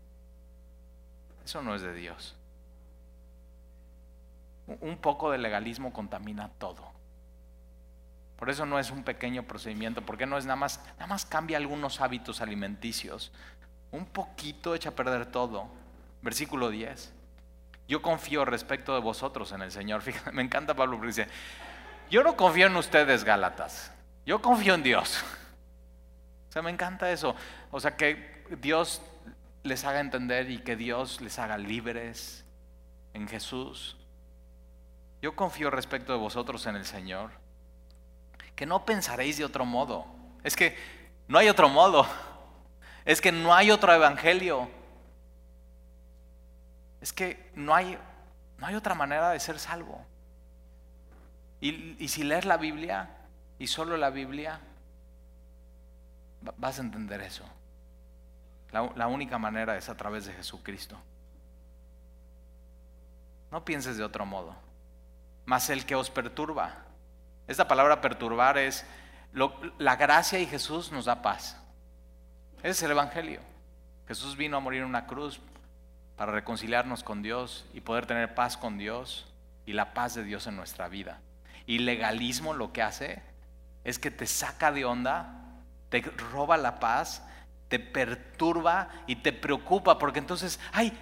[1.45, 2.35] Eso no es de Dios.
[4.67, 6.93] Un poco de legalismo contamina todo.
[8.37, 11.57] Por eso no es un pequeño procedimiento, porque no es nada más, nada más cambia
[11.57, 13.31] algunos hábitos alimenticios.
[13.91, 15.67] Un poquito echa a perder todo.
[16.21, 17.13] Versículo 10.
[17.87, 20.01] Yo confío respecto de vosotros en el Señor.
[20.03, 21.27] Fíjate, me encanta Pablo porque dice,
[22.09, 23.91] yo no confío en ustedes, Gálatas.
[24.25, 25.23] Yo confío en Dios.
[26.49, 27.35] O sea, me encanta eso.
[27.71, 29.01] O sea, que Dios
[29.63, 32.45] les haga entender y que Dios les haga libres
[33.13, 33.97] en Jesús.
[35.21, 37.31] Yo confío respecto de vosotros en el Señor,
[38.55, 40.05] que no pensaréis de otro modo.
[40.43, 40.77] Es que
[41.27, 42.05] no hay otro modo.
[43.05, 44.69] Es que no hay otro evangelio.
[46.99, 47.97] Es que no hay,
[48.57, 50.05] no hay otra manera de ser salvo.
[51.61, 53.09] Y, y si lees la Biblia
[53.59, 54.59] y solo la Biblia,
[56.57, 57.45] vas a entender eso.
[58.73, 60.97] La, única manera es a través de Jesucristo.
[63.51, 64.55] No pienses de otro modo.
[65.45, 66.73] Mas el que os perturba.
[67.47, 68.83] Esta palabra perturbar es
[69.77, 71.55] la gracia y Jesús nos da paz.
[72.59, 73.41] Ese es el Evangelio.
[74.07, 75.39] Jesús vino a morir en una cruz
[76.17, 79.31] para reconciliarnos con Dios y poder tener paz con Dios
[79.67, 81.19] y la paz de Dios en nuestra vida.
[81.67, 83.21] Y legalismo lo que hace
[83.83, 85.59] es que te saca de onda,
[85.89, 87.21] te roba la paz
[87.73, 90.95] te perturba y te preocupa, porque entonces, ay,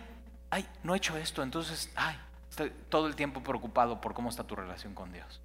[0.49, 2.17] ay, no he hecho esto, entonces, ay,
[2.49, 5.41] estoy todo el tiempo preocupado por cómo está tu relación con Dios.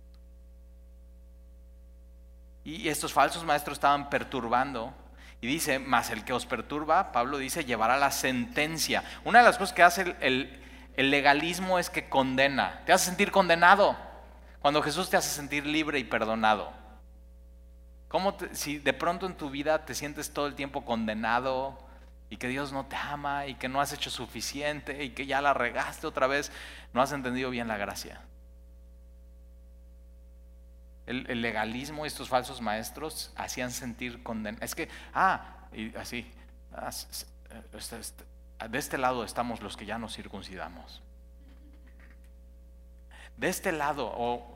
[2.63, 4.95] Y estos falsos maestros estaban perturbando.
[5.41, 9.03] Y dice, más el que os perturba, Pablo dice, llevará la sentencia.
[9.25, 10.63] Una de las cosas que hace el,
[10.95, 13.97] el legalismo es que condena, te hace sentir condenado,
[14.61, 16.73] cuando Jesús te hace sentir libre y perdonado.
[18.09, 21.77] ¿Cómo si de pronto en tu vida te sientes todo el tiempo condenado
[22.31, 25.41] y que Dios no te ama y que no has hecho suficiente y que ya
[25.41, 26.53] la regaste otra vez,
[26.93, 28.21] no has entendido bien la gracia?
[31.07, 34.65] El, legalismo y estos falsos maestros hacían sentir condenados.
[34.65, 36.29] Es que, ah, y así,
[36.73, 38.25] ah, este, este,
[38.69, 41.03] de este lado estamos los que ya nos circuncidamos.
[43.37, 44.55] De este lado, o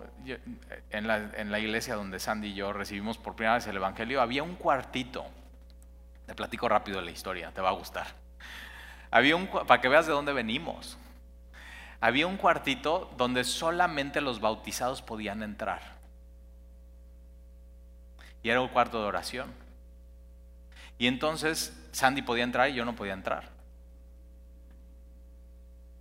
[0.90, 4.56] en, la, iglesia donde Sandy y yo recibimos por primera vez el Evangelio, había un
[4.56, 5.24] cuartito.
[6.26, 8.06] Te platico rápido la historia, te va a gustar.
[9.10, 10.96] Había un, para que veas de dónde venimos.
[12.00, 15.80] Había un cuartito donde solamente los bautizados podían entrar.
[18.42, 19.52] Y era un cuarto de oración.
[20.96, 23.59] Y entonces Sandy podía entrar y yo no podía entrar.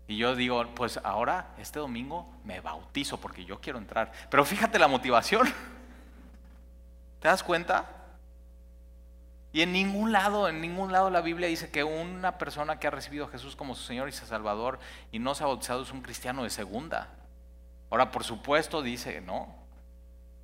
[0.09, 4.11] Y yo digo, pues ahora, este domingo, me bautizo porque yo quiero entrar.
[4.31, 5.47] Pero fíjate la motivación.
[7.19, 7.87] ¿Te das cuenta?
[9.53, 12.89] Y en ningún lado, en ningún lado la Biblia dice que una persona que ha
[12.89, 14.79] recibido a Jesús como su Señor y su Salvador
[15.11, 17.09] y no se ha bautizado es un cristiano de segunda.
[17.91, 19.59] Ahora, por supuesto, dice, no.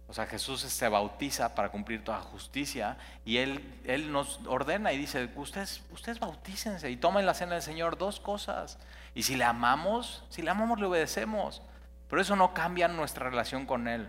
[0.08, 5.00] O sea, Jesús se bautiza para cumplir toda justicia y Él, él nos ordena y
[5.00, 8.78] dice, ustedes, ustedes bautícense y tomen la cena del Señor, dos cosas.
[9.16, 11.64] Y si le amamos, si le amamos, le obedecemos.
[12.10, 14.08] Pero eso no cambia nuestra relación con Él.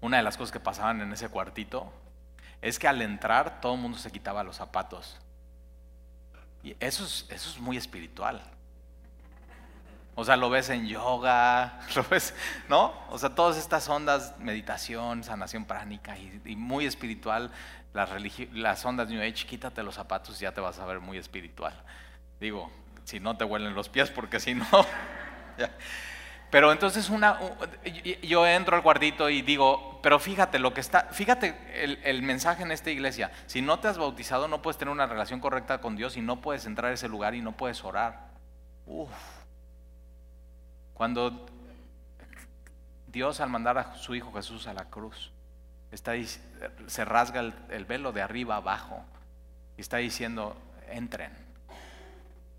[0.00, 1.92] Una de las cosas que pasaban en ese cuartito
[2.60, 5.18] es que al entrar todo el mundo se quitaba los zapatos.
[6.64, 8.42] Y eso es, eso es muy espiritual.
[10.14, 12.34] O sea, lo ves en yoga, lo ves,
[12.68, 12.94] ¿no?
[13.10, 17.50] O sea, todas estas ondas, meditación, sanación pránica y, muy espiritual,
[17.92, 18.10] las,
[18.52, 21.74] las ondas New Age, quítate los zapatos y ya te vas a ver muy espiritual.
[22.42, 22.72] Digo,
[23.04, 24.66] si no te huelen los pies, porque si no...
[26.50, 27.38] Pero entonces una,
[28.24, 32.62] yo entro al cuartito y digo, pero fíjate lo que está, fíjate el, el, mensaje
[32.62, 33.30] en esta iglesia.
[33.46, 36.42] Si no te has bautizado, no puedes tener una relación correcta con Dios y no
[36.42, 38.26] puedes entrar a ese lugar y no puedes orar.
[38.84, 39.08] Uf.
[40.92, 41.46] Cuando
[43.06, 45.32] Dios al mandar a su Hijo Jesús a la cruz,
[45.90, 46.12] está,
[46.86, 49.02] se rasga el, velo de arriba abajo
[49.78, 50.54] y está diciendo,
[50.90, 51.51] entren.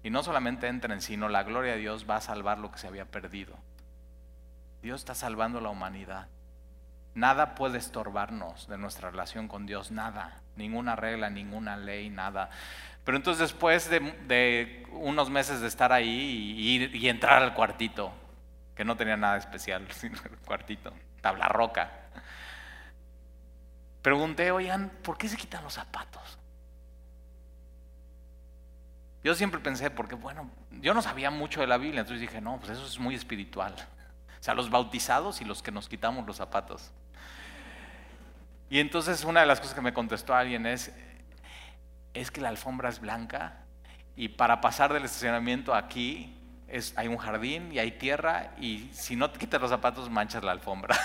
[0.04, 2.88] Y no solamente entren, sino la gloria de Dios va a salvar lo que se
[2.88, 3.58] había perdido.
[4.82, 6.28] Dios está salvando la humanidad.
[7.16, 12.50] Nada puede estorbarnos de nuestra relación con Dios, nada, ninguna regla, ninguna ley, nada.
[13.06, 18.12] Pero entonces después de, unos meses de estar ahí y entrar al cuartito,
[18.76, 21.92] que no tenía nada especial, sino el cuartito, tabla roca.
[24.02, 26.38] Pregunté, oigan, ¿por qué se quitan los zapatos?
[29.24, 32.60] Yo siempre pensé, porque bueno, yo no sabía mucho de la Biblia, entonces dije, no,
[32.60, 33.74] pues eso es muy espiritual.
[34.40, 36.92] O sea, los bautizados y los que nos quitamos los zapatos.
[38.70, 40.94] Y entonces una de las cosas que me contestó alguien es,
[42.14, 43.64] es que la alfombra es blanca
[44.18, 46.38] y para pasar del estacionamiento aquí
[46.98, 50.52] hay un jardín y hay tierra y si no te quitas los zapatos manchas la
[50.52, 51.00] alfombra.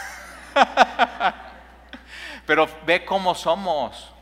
[2.47, 4.13] Pero ve cómo somos.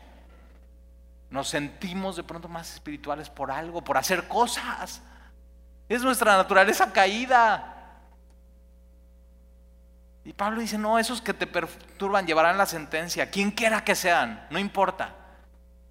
[1.29, 5.01] Nos sentimos de pronto más espirituales por algo, por hacer cosas.
[5.89, 7.73] Es nuestra naturaleza caída.
[10.23, 14.45] Y Pablo dice, no, esos que te perturban llevarán la sentencia, quien quiera que sean,
[14.49, 15.15] no importa.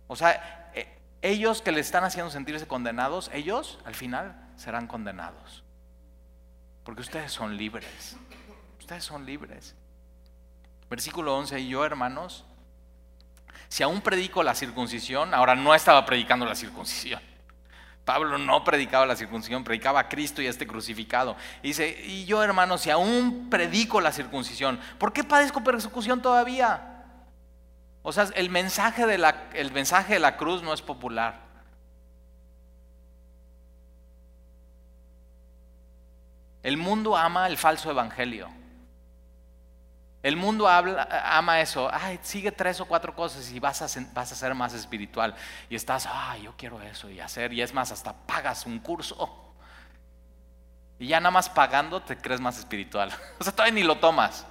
[0.07, 0.87] O sea, e,
[1.23, 5.65] ellos que le están haciendo sentirse condenados, ellos al final serán condenados.
[6.85, 8.17] Porque ustedes son libres.
[8.79, 9.75] Ustedes son libres.
[10.89, 12.46] Versículo 11, y yo hermanos,
[13.69, 17.21] si aún predico la circuncisión, ahora no estaba predicando la circuncisión.
[18.05, 21.37] Pablo no predicaba la circuncisión, predicaba a Cristo y a este crucificado.
[21.61, 27.05] dice, y yo hermanos, si aún predico la circuncisión, ¿por qué padezco persecución todavía?
[28.03, 31.41] O sea, el mensaje de la, el mensaje de la cruz no es popular.
[36.63, 38.49] El mundo ama el falso evangelio.
[40.27, 41.89] El mundo ama eso.
[41.93, 45.37] Ay, sigue tres o cuatro cosas y vas a, ser más espiritual.
[45.71, 47.53] Y estás, ay, yo quiero eso y hacer.
[47.53, 49.55] Y es más, hasta pagas un curso.
[50.99, 53.13] Y ya nada más pagando te crees más espiritual.
[53.39, 54.45] O sea, todavía ni lo tomas.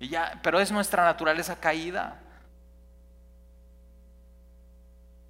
[0.00, 2.18] Y ya, pero es nuestra naturaleza caída.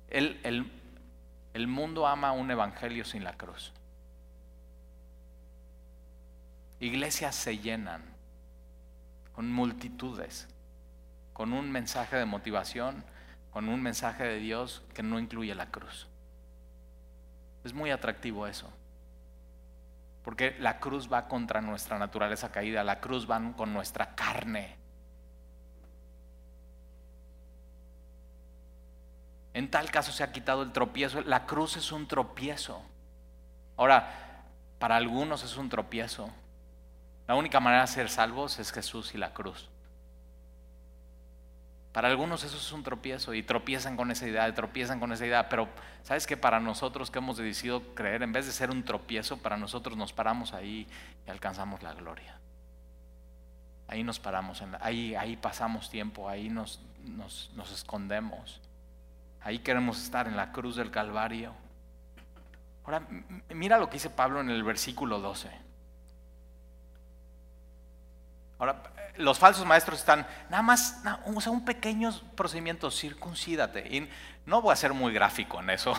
[0.08, 3.72] El mundo ama un evangelio sin la cruz.
[6.78, 8.11] Iglesias se llenan
[9.32, 10.48] con multitudes,
[11.32, 13.04] con un mensaje de motivación,
[13.50, 16.08] con un mensaje de Dios que no incluye la cruz.
[17.64, 18.70] Es muy atractivo eso.
[20.24, 24.76] Porque la cruz va contra nuestra naturaleza caída, la cruz va con nuestra carne.
[29.54, 31.20] En tal caso se ha quitado el tropiezo.
[31.22, 32.82] La cruz es un tropiezo.
[33.76, 34.44] Ahora,
[34.78, 36.30] para algunos es un tropiezo.
[37.26, 39.68] La única manera de ser salvos es Jesús y la cruz.
[41.92, 45.48] Para algunos eso es un tropiezo y tropiezan con esa idea, tropiezan con esa idea,
[45.50, 45.68] pero
[46.02, 49.58] sabes que para nosotros que hemos decidido creer, en vez de ser un tropiezo, para
[49.58, 50.86] nosotros nos paramos ahí
[51.26, 52.38] y alcanzamos la gloria.
[53.88, 58.62] Ahí nos paramos, ahí, ahí pasamos tiempo, ahí nos, nos, nos escondemos,
[59.42, 61.52] ahí queremos estar en la cruz del Calvario.
[62.84, 63.06] Ahora,
[63.50, 65.50] mira lo que dice Pablo en el versículo 12.
[68.62, 68.80] Ahora,
[69.16, 74.08] los falsos maestros están, nada más, o sea, un pequeño procedimiento, circuncídate.
[74.46, 75.94] No voy a ser muy gráfico en eso.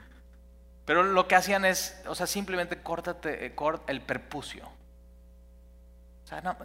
[0.84, 3.54] Pero lo que hacían es, o sea, simplemente córtate eh,
[3.86, 4.66] el perpucio.
[6.24, 6.58] O sea,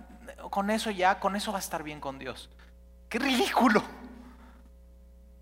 [0.49, 2.49] con eso ya, con eso va a estar bien con Dios.
[3.07, 3.81] ¡Qué ridículo!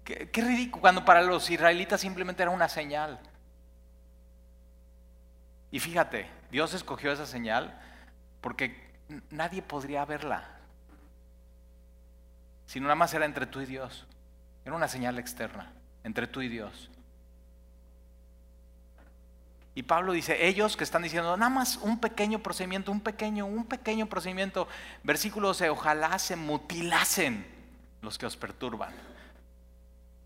[0.03, 0.81] ¡Qué, qué ridículo!
[0.81, 3.19] Cuando para los israelitas simplemente era una señal.
[5.71, 7.81] Y fíjate, Dios escogió esa señal
[8.41, 8.90] porque
[9.29, 10.47] nadie podría verla.
[12.65, 14.07] Sino nada más era entre tú y Dios.
[14.63, 15.71] Era una señal externa,
[16.03, 16.89] entre tú y Dios.
[19.73, 23.65] Y Pablo dice, ellos que están diciendo, nada más un pequeño procedimiento, un pequeño, un
[23.65, 24.67] pequeño procedimiento,
[25.03, 27.45] versículo 12, ojalá se mutilasen
[28.01, 28.93] los que os perturban.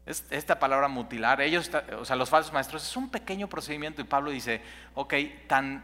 [0.05, 4.31] Esta palabra mutilar, ellos, o sea, los falsos maestros, es un pequeño procedimiento y Pablo
[4.31, 4.61] dice,
[4.93, 5.13] ok,
[5.47, 5.83] tan,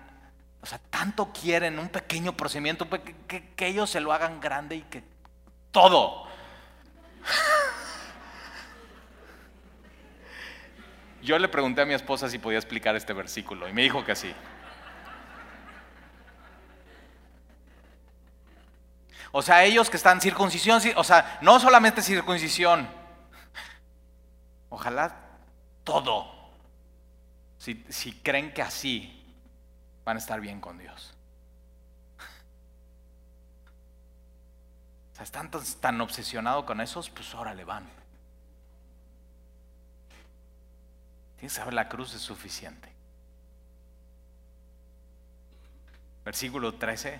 [0.62, 4.82] o sea, tanto quieren un pequeño procedimiento que, que ellos se lo hagan grande y
[4.84, 5.04] que
[5.72, 6.28] todo.
[11.24, 14.16] Yo le pregunté a mi esposa si podía explicar este versículo y me dijo que
[14.16, 14.34] sí.
[19.32, 22.90] O sea, ellos que están circuncisión, o sea, no solamente circuncisión,
[24.70, 25.16] ojalá
[25.84, 26.30] todo,
[27.58, 29.21] si, si creen que así
[30.04, 31.16] van a estar bien con Dios.
[35.12, 37.88] O sea, están tan, obsesionados con esos, pues ahora le van.
[41.38, 42.92] Tienes que saber la cruz es suficiente.
[46.24, 47.20] Versículo 13.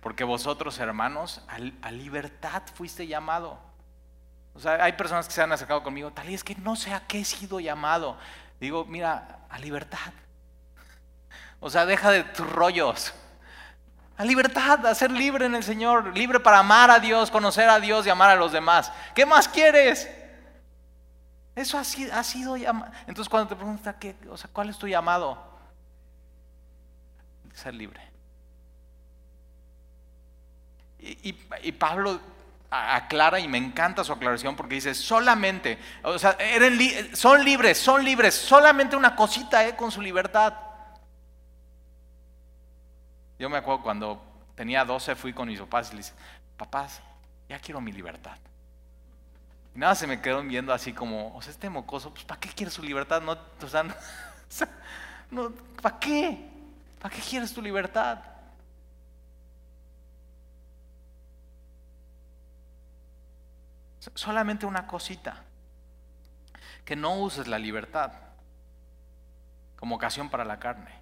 [0.00, 3.58] Porque vosotros, hermanos, a, libertad fuiste llamado.
[4.54, 6.92] O sea, hay personas que se han acercado conmigo, tal y es que no sé
[6.92, 8.18] a qué he sido llamado.
[8.60, 10.12] Digo, mira, a libertad.
[11.60, 13.12] O sea, deja de tus rollos.
[14.16, 17.80] A libertad, a ser libre en el Señor, libre para amar a Dios, conocer a
[17.80, 18.92] Dios y amar a los demás.
[19.14, 20.10] ¿Qué más quieres?
[21.54, 22.92] Eso ha sido, ha sido llamado.
[23.06, 25.38] Entonces cuando te preguntas, ¿qué, o sea, ¿cuál es tu llamado?
[27.54, 28.00] Ser libre.
[31.02, 32.20] Y, Pablo
[32.70, 36.36] aclara y me encanta su aclaración porque dice, solamente, o sea,
[37.14, 40.52] son libres, son libres, solamente una cosita eh, con su libertad.
[43.40, 44.22] Yo me acuerdo cuando
[44.54, 46.18] tenía 12 fui con mis papás y les dije,
[46.58, 47.00] papás,
[47.48, 48.36] ya quiero mi libertad.
[49.74, 52.50] Y nada, se me quedó viendo así como, o sea, este mocoso, pues ¿para qué
[52.50, 53.22] quiere su libertad?
[53.22, 53.82] No, o sea,
[55.30, 56.50] no, ¿para qué?
[57.00, 58.18] ¿Para qué quieres tu libertad?
[64.12, 65.42] Solamente una cosita,
[66.84, 68.12] que no uses la libertad
[69.76, 70.99] como ocasión para la carne.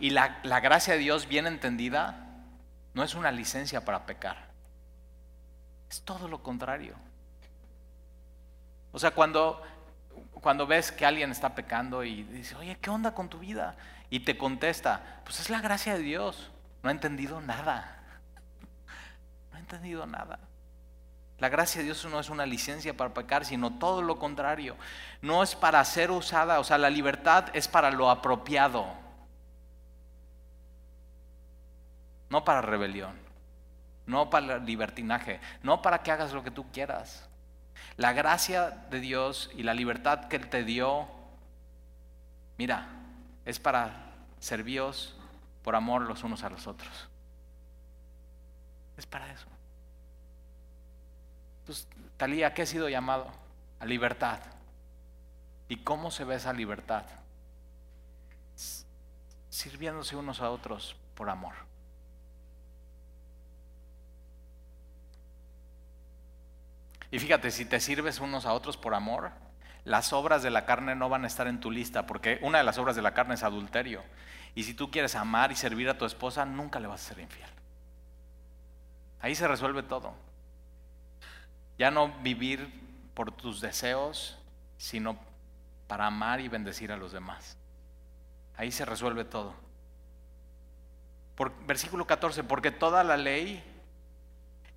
[0.00, 2.28] Y la, la gracia de Dios bien entendida
[2.94, 4.48] no es una licencia para pecar.
[5.90, 6.94] Es todo lo contrario.
[8.92, 9.62] O sea, cuando,
[10.40, 13.76] cuando ves que alguien está pecando y dice, oye, ¿qué onda con tu vida?
[14.10, 16.50] Y te contesta, pues es la gracia de Dios.
[16.82, 18.02] No ha entendido nada.
[19.50, 20.38] No ha entendido nada.
[21.38, 24.76] La gracia de Dios no es una licencia para pecar, sino todo lo contrario.
[25.22, 28.86] No es para ser usada, o sea, la libertad es para lo apropiado.
[32.30, 33.16] No para rebelión,
[34.06, 37.28] no para libertinaje, no para que hagas lo que tú quieras.
[37.96, 41.08] La gracia de Dios y la libertad que Él te dio,
[42.56, 42.88] mira,
[43.44, 45.16] es para servíos
[45.62, 47.08] por amor los unos a los otros.
[48.96, 49.46] Es para eso.
[51.60, 53.30] Entonces, Talía, ¿qué ha sido llamado?
[53.78, 54.40] A libertad.
[55.68, 57.04] ¿Y cómo se ve esa libertad?
[59.50, 61.54] Sirviéndose unos a otros por amor.
[67.10, 69.30] Y fíjate, si te sirves unos a otros por amor,
[69.84, 72.64] las obras de la carne no van a estar en tu lista, porque una de
[72.64, 74.02] las obras de la carne es adulterio.
[74.54, 77.20] Y si tú quieres amar y servir a tu esposa, nunca le vas a ser
[77.20, 77.48] infiel.
[79.20, 80.14] Ahí se resuelve todo.
[81.78, 82.68] Ya no vivir
[83.14, 84.38] por tus deseos,
[84.76, 85.18] sino
[85.86, 87.56] para amar y bendecir a los demás.
[88.56, 89.54] Ahí se resuelve todo.
[91.34, 93.62] Por, versículo 14, porque toda la ley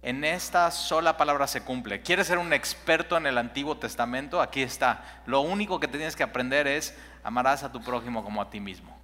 [0.04, 2.02] en esta sola palabra se cumple.
[2.02, 4.42] ¿Quieres ser un experto en el Antiguo Testamento?
[4.42, 5.22] Aquí está.
[5.28, 9.00] Lo único que tienes que aprender es amarás a tu prójimo como a ti mismo.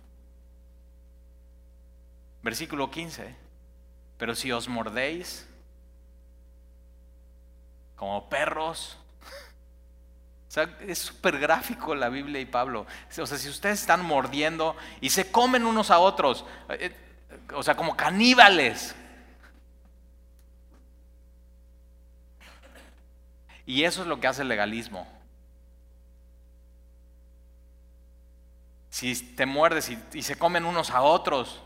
[2.41, 3.35] Versículo 15.
[4.17, 5.47] Pero si os mordéis
[7.95, 8.97] como perros,
[10.47, 12.87] o sea, es súper gráfico la Biblia y Pablo.
[13.19, 16.91] O sea, si ustedes están mordiendo y se comen unos a otros, eh,
[17.53, 18.95] o sea, como caníbales,
[23.67, 25.05] Y eso es lo que hace el legalismo.
[28.89, 31.61] Si te muerdes y, se comen unos a otros,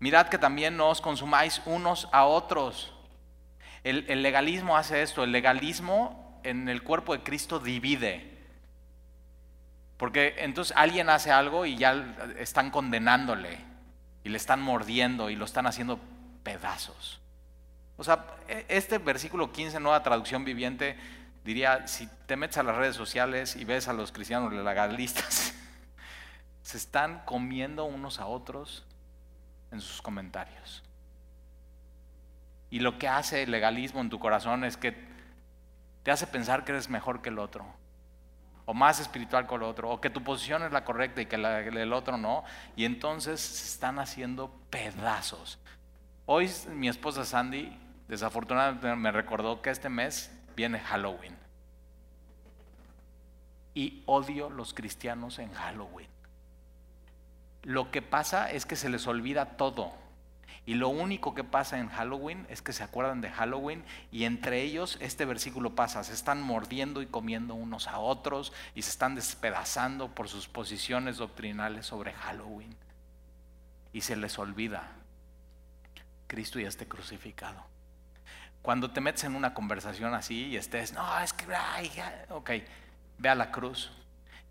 [0.00, 2.92] Mirad que también no os consumáis unos a otros.
[3.84, 8.36] El, el legalismo hace esto, el legalismo en el cuerpo de Cristo divide.
[9.98, 13.60] Porque entonces alguien hace algo y ya están condenándole
[14.24, 16.00] y le están mordiendo y lo están haciendo
[16.42, 17.21] pedazos.
[18.02, 20.96] O sea, e, este versículo 15, nueva traducción viviente,
[21.44, 25.54] diría, si te metes a las redes sociales y ves a los cristianos legalistas,
[26.62, 28.84] se están comiendo unos a otros
[29.70, 30.82] en sus comentarios.
[32.70, 34.96] Y lo que hace el legalismo en tu corazón es que
[36.02, 37.64] te hace pensar que eres mejor que el otro,
[38.64, 41.38] o más espiritual que el otro, o que tu posición es la correcta y que
[41.38, 42.42] la, el otro no,
[42.74, 45.60] y entonces se están haciendo pedazos.
[46.26, 47.78] Hoy mi esposa Sandy,
[48.12, 51.34] desafortunadamente, me recordó que este mes viene Halloween.
[53.72, 56.08] Y odio los cristianos en Halloween.
[57.62, 59.94] Lo que pasa es que se les olvida todo.
[60.66, 64.60] Y lo único que pasa en Halloween es que se acuerdan de Halloween y entre
[64.60, 69.14] ellos este versículo pasa, se están mordiendo y comiendo unos a otros y se están
[69.14, 72.76] despedazando por sus posiciones doctrinales sobre Halloween.
[73.94, 74.92] Y se les olvida,
[76.26, 77.71] Cristo ya esté crucificado.
[78.62, 81.90] Cuando te metes en una conversación así y estés, no, es que, ay,
[82.30, 82.50] ok,
[83.18, 83.90] ve a la cruz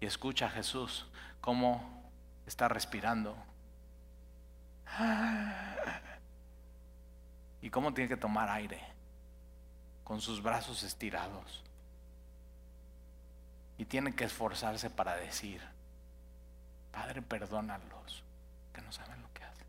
[0.01, 1.07] y escucha a Jesús
[1.39, 2.11] cómo
[2.45, 3.37] está respirando.
[7.61, 8.81] ¿Y cómo tiene que tomar aire?
[10.03, 11.63] Con sus brazos estirados.
[13.77, 15.61] Y tiene que esforzarse para decir,
[16.91, 18.23] Padre, perdónalos,
[18.73, 19.67] que no saben lo que hacen.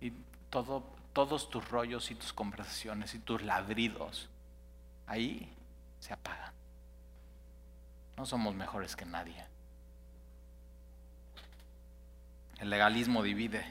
[0.00, 0.12] Y
[0.50, 4.28] todo, todos tus rollos y tus conversaciones y tus ladridos,
[5.06, 5.48] ahí
[6.00, 6.52] se apagan.
[8.16, 9.42] No somos mejores que nadie.
[12.58, 13.64] El legalismo divide.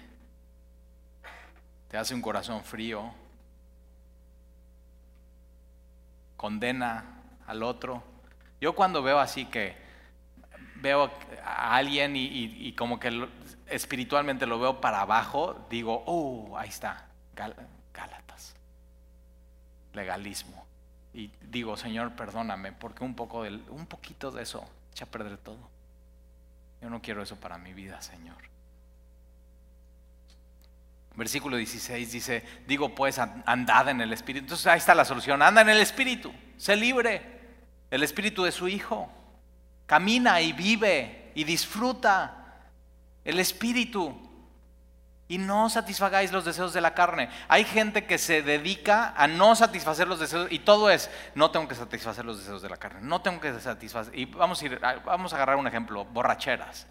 [1.90, 3.14] Te hace un corazón frío.
[6.38, 8.04] Condena al otro.
[8.60, 9.78] Yo cuando veo así que
[10.78, 11.12] veo
[11.46, 13.28] a alguien y, como que
[13.68, 18.56] espiritualmente lo veo para abajo, digo, oh, ahí está, Gálatas.
[19.94, 20.66] Legalismo.
[21.14, 25.38] Y digo, Señor, perdóname, porque un, poco de, un poquito de eso echa a perder
[25.38, 25.70] todo.
[26.82, 28.38] Yo no quiero eso para mi vida, Señor.
[31.16, 34.46] Versículo 16 dice, digo pues, andad en el Espíritu.
[34.46, 37.34] Entonces ahí está la solución, anda en el Espíritu, sé libre.
[37.92, 39.12] El Espíritu de su Hijo.
[39.86, 42.58] Camina y vive y disfruta
[43.24, 44.33] el Espíritu.
[45.34, 47.28] Y no satisfagáis los deseos de la carne.
[47.48, 51.68] Hay gente que se dedica a no satisfacer los deseos y todo es, no tengo
[51.68, 54.16] que satisfacer los deseos de la carne, no tengo que satisfacer.
[54.16, 56.86] Y vamos a, ir, vamos a agarrar un ejemplo, borracheras.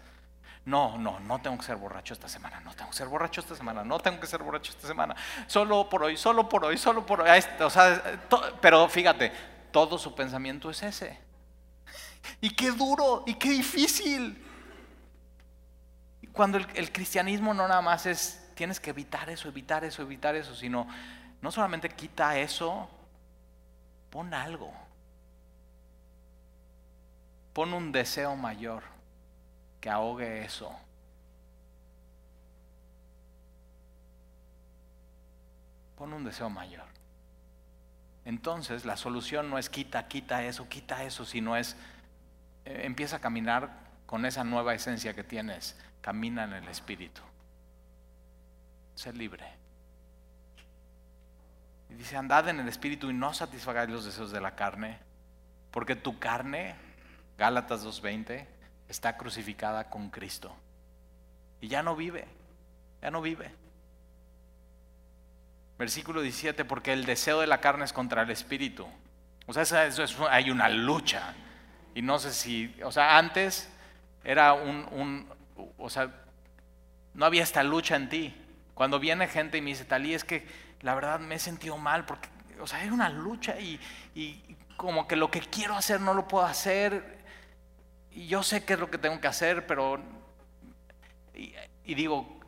[0.65, 3.55] No, no, no tengo que ser borracho esta semana, no tengo que ser borracho esta
[3.55, 5.15] semana, no tengo que ser borracho esta semana.
[5.47, 7.29] Solo por hoy, solo por hoy, solo por hoy.
[7.61, 8.19] O sea,
[8.59, 9.31] pero fíjate,
[9.71, 11.17] todo su pensamiento es ese.
[12.41, 14.52] Y qué duro, y qué difícil.
[16.33, 20.55] Cuando el, cristianismo no nada más es, tienes que evitar eso, evitar eso, evitar eso,
[20.55, 20.87] sino
[21.41, 22.89] no solamente quita eso,
[24.09, 24.73] pon algo.
[27.53, 28.81] Pon un deseo mayor
[29.79, 30.75] que ahogue eso.
[35.95, 36.85] Pon un deseo mayor.
[38.25, 41.75] Entonces la solución no es quita, quita eso, quita eso, sino es
[42.65, 43.69] eh, empieza a caminar
[44.07, 45.75] con esa nueva esencia que tienes.
[46.03, 47.21] Camina en el Espíritu.
[48.93, 49.45] Ser libre.
[51.89, 54.99] Y dice, andad en el Espíritu y no satisfagáis los deseos de la carne,
[55.71, 56.75] porque tu carne,
[57.37, 58.45] Gálatas 2.20,
[58.89, 60.55] está crucificada con Cristo.
[61.61, 62.27] Y ya no vive,
[63.01, 63.49] ya no vive.
[65.79, 68.85] Versículo 17, porque el deseo de la carne es contra el espíritu.
[69.45, 71.33] O sea, eso, hay una lucha.
[71.95, 73.69] Y no sé si, o sea, antes
[74.23, 75.25] era un,
[75.77, 76.11] o sea,
[77.13, 78.35] no había esta lucha en ti.
[78.73, 80.47] Cuando viene gente y me dice, Talí, es que
[80.81, 82.29] la verdad me he sentido mal porque,
[82.59, 83.79] o sea, era una lucha y,
[84.15, 84.41] y
[84.77, 87.23] como que lo que quiero hacer no lo puedo hacer
[88.15, 89.99] y yo sé qué es lo que tengo que hacer, pero...
[91.33, 92.39] Y, digo,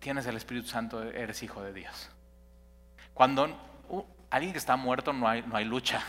[0.00, 2.10] tienes el Espíritu Santo, eres hijo de Dios.
[3.12, 3.46] Cuando
[4.30, 6.02] alguien que está muerto no hay, no hay lucha.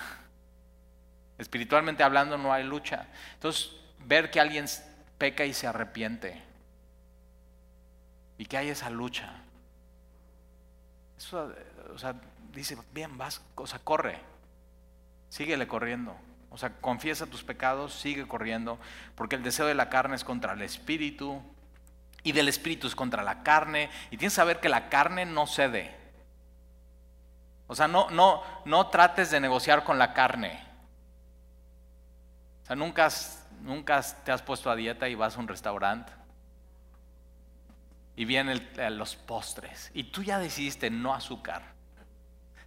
[1.38, 3.08] Espiritualmente hablando no hay lucha.
[3.34, 3.72] Entonces,
[4.06, 4.66] ver que alguien
[5.18, 6.48] peca y se arrepiente
[8.38, 9.34] y que hay esa lucha.
[11.18, 11.52] Eso,
[11.94, 12.16] o sea,
[12.54, 14.20] dice, bien, vas, o sea, corre,
[15.30, 16.16] síguele corriendo.
[16.50, 18.80] O sea, confiesa tus pecados, sigue corriendo,
[19.16, 21.42] porque el deseo de la carne es contra el espíritu
[22.24, 23.90] Y del espíritu es contra la carne.
[24.12, 25.96] Y tienes que saber que la carne no cede.
[27.68, 30.62] O sea, no, no, no trates de negociar con la carne.
[32.64, 33.10] O sea, nunca,
[33.62, 36.12] nunca te has puesto a dieta y vas a un restaurante.
[38.16, 39.92] Y vienen los postres.
[39.94, 41.62] Y tú ya decidiste no azúcar.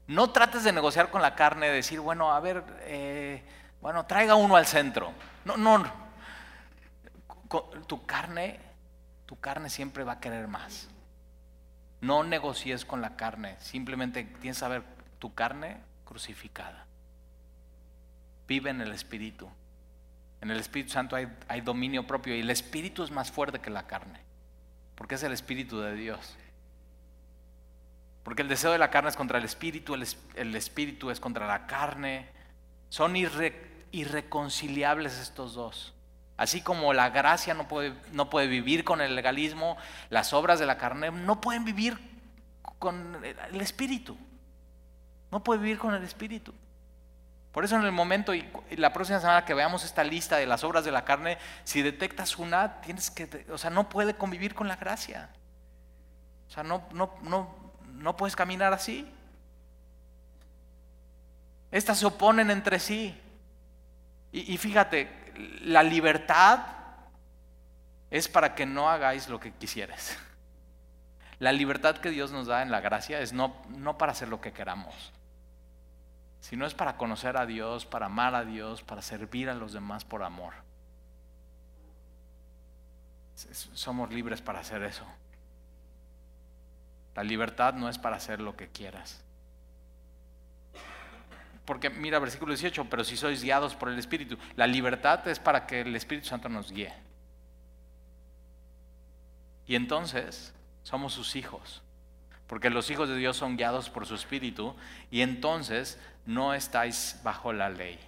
[0.06, 3.44] No trates de negociar con la carne, de decir, bueno, a ver, eh,
[3.80, 5.12] bueno, traiga uno al centro.
[5.44, 5.84] No, no.
[7.86, 8.70] Tu carne
[9.30, 10.88] tu carne siempre va a querer más.
[12.00, 14.82] No negocies con la carne, simplemente tienes que saber
[15.20, 16.84] tu carne crucificada.
[18.48, 19.48] Vive en el Espíritu.
[20.40, 23.86] En el Espíritu Santo hay, dominio propio y el Espíritu es más fuerte que la
[23.86, 24.20] carne,
[24.94, 26.36] porque es el Espíritu de Dios.
[28.22, 31.66] Porque el deseo de la carne es contra el Espíritu, el, Espíritu es contra la
[31.66, 32.28] carne.
[32.88, 35.94] Son irreconciliables estos dos.
[36.36, 39.76] Así como la gracia no puede, no puede vivir con el legalismo,
[40.08, 41.98] las obras de la carne no pueden vivir
[42.78, 44.16] con el espíritu.
[45.30, 46.54] No puede vivir con el espíritu.
[47.52, 50.62] Por eso en el momento y la próxima semana que veamos esta lista de las
[50.62, 54.68] obras de la carne, si detectas una, tienes que, o sea, no puede convivir con
[54.68, 55.30] la gracia.
[56.48, 57.54] O sea, no, no, no,
[57.94, 59.12] no puedes caminar así.
[61.70, 63.16] Estas se oponen entre sí.
[64.32, 65.08] Y, fíjate,
[65.62, 66.60] la libertad
[68.10, 70.16] es para que no hagáis lo que quisieres.
[71.40, 74.42] La libertad que Dios nos da en la gracia es no, no para hacer lo
[74.42, 74.94] que queramos,
[76.40, 80.04] sino es para conocer a Dios, para amar a Dios, para servir a los demás
[80.04, 80.54] por amor.
[83.34, 85.04] Somos libres para hacer eso.
[87.14, 89.22] La libertad no es para hacer lo que quieras.
[91.64, 95.66] Porque mira versículo 18, pero si sois guiados por el Espíritu, la libertad es para
[95.66, 96.92] que el Espíritu Santo nos guíe.
[99.66, 101.82] Y entonces somos sus hijos,
[102.50, 104.76] porque los hijos de Dios son guiados por su Espíritu
[105.10, 107.98] y entonces no estáis bajo la ley,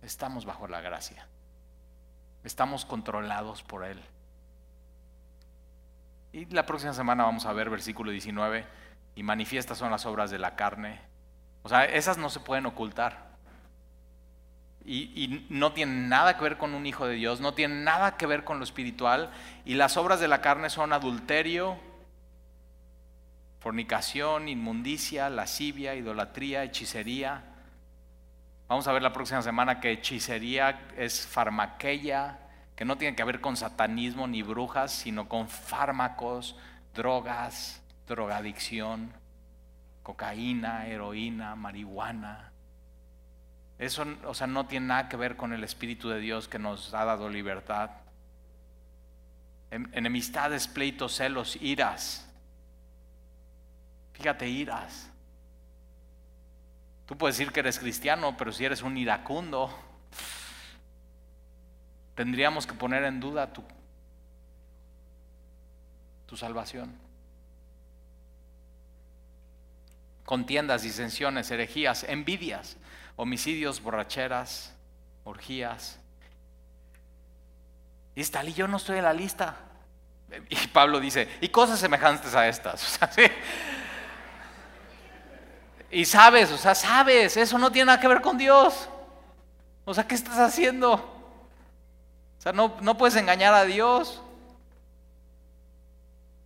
[0.00, 1.26] estamos bajo la gracia,
[2.42, 4.00] estamos controlados por Él.
[6.32, 8.64] Y la próxima semana vamos a ver versículo 19,
[9.16, 11.12] y manifiestas son las obras de la carne
[11.62, 13.32] o sea, esas no se pueden ocultar.
[14.84, 18.26] Y, no tienen nada que ver con un hijo de Dios, no tienen nada que
[18.26, 19.30] ver con lo espiritual.
[19.64, 21.76] Y las obras de la carne son adulterio,
[23.62, 27.44] fornicación, inmundicia, lascivia, idolatría, hechicería.
[28.66, 32.40] Vamos a ver la próxima semana que hechicería es farmaqueia,
[32.74, 36.56] que no tiene que ver con satanismo ni brujas, sino con fármacos,
[36.92, 39.12] drogas, drogadicción
[40.02, 42.50] cocaína, heroína, marihuana.
[43.78, 46.92] Eso, o sea, no tiene nada que ver con el Espíritu de Dios que nos
[46.94, 47.90] ha dado libertad.
[49.70, 52.28] Enemistades, pleitos, celos, iras.
[54.22, 55.10] Fíjate, iras.
[57.06, 59.76] Tú puedes decir que eres cristiano, pero si eres un iracundo,
[62.14, 63.64] tendríamos que poner en duda tu,
[66.26, 66.96] tu salvación.
[70.24, 72.76] contiendas, disensiones, herejías, envidias,
[73.16, 74.72] homicidios, borracheras,
[75.24, 75.98] orgías.
[78.14, 79.56] Y y yo no estoy en la lista.
[80.48, 83.00] Y Pablo dice, y cosas semejantes a estas.
[85.92, 88.88] Y sabes, o sea, sabes, eso no tiene nada que ver con Dios.
[89.84, 90.94] O sea, ¿qué estás haciendo?
[90.94, 94.22] O sea, no, no puedes engañar a Dios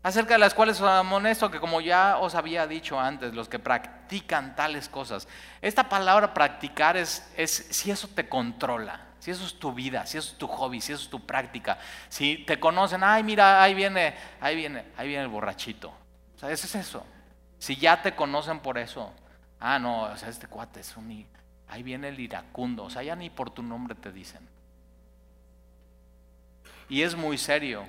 [0.03, 3.61] acerca de las cuales os amonesto que como ya os había dicho antes, los que
[3.61, 5.29] practican tales cosas.
[5.63, 10.19] Esta palabra practicar es, es si eso te controla, si eso es tu vida, si
[10.19, 11.79] eso es tu hobby, si eso es tu práctica,
[12.09, 15.93] si te conocen, ay mira, ahí viene, ahí viene, ahí viene el borrachito.
[16.35, 17.07] O sea, eso es eso.
[17.59, 19.13] Si ya te conocen por eso,
[19.61, 21.27] ah no, o sea, este cuate es un,
[21.69, 24.47] ahí viene el iracundo, o sea, ya ni por tu nombre te dicen.
[26.89, 27.87] Y es muy serio.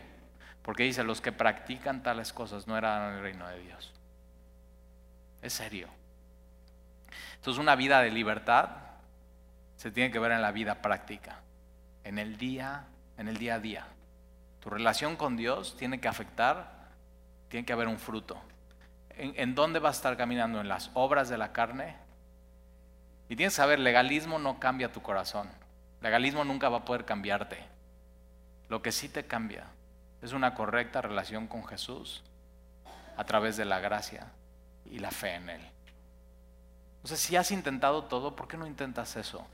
[0.67, 3.93] Porque dice, los que practican tales cosas no eran el reino de Dios.
[5.41, 5.87] Es serio.
[7.35, 8.71] Entonces una vida de libertad
[9.77, 11.39] se tiene que ver en la vida práctica,
[12.03, 12.85] en el día,
[13.17, 13.87] en el día a día.
[14.59, 16.89] Tu relación con Dios tiene que afectar,
[17.47, 18.37] tiene que haber un fruto.
[19.17, 20.61] ¿En, dónde vas a estar caminando?
[20.61, 21.95] ¿En las obras de la carne?
[23.29, 25.49] Y tienes que saber, legalismo no cambia tu corazón.
[26.01, 27.57] Legalismo nunca va a poder cambiarte.
[28.69, 29.65] Lo que sí te cambia
[30.21, 32.23] es una correcta relación con Jesús
[33.15, 34.27] a través de la gracia
[34.85, 35.61] y la fe en Él.
[37.07, 39.47] Sea, si has intentado todo, ¿por qué no intentas eso?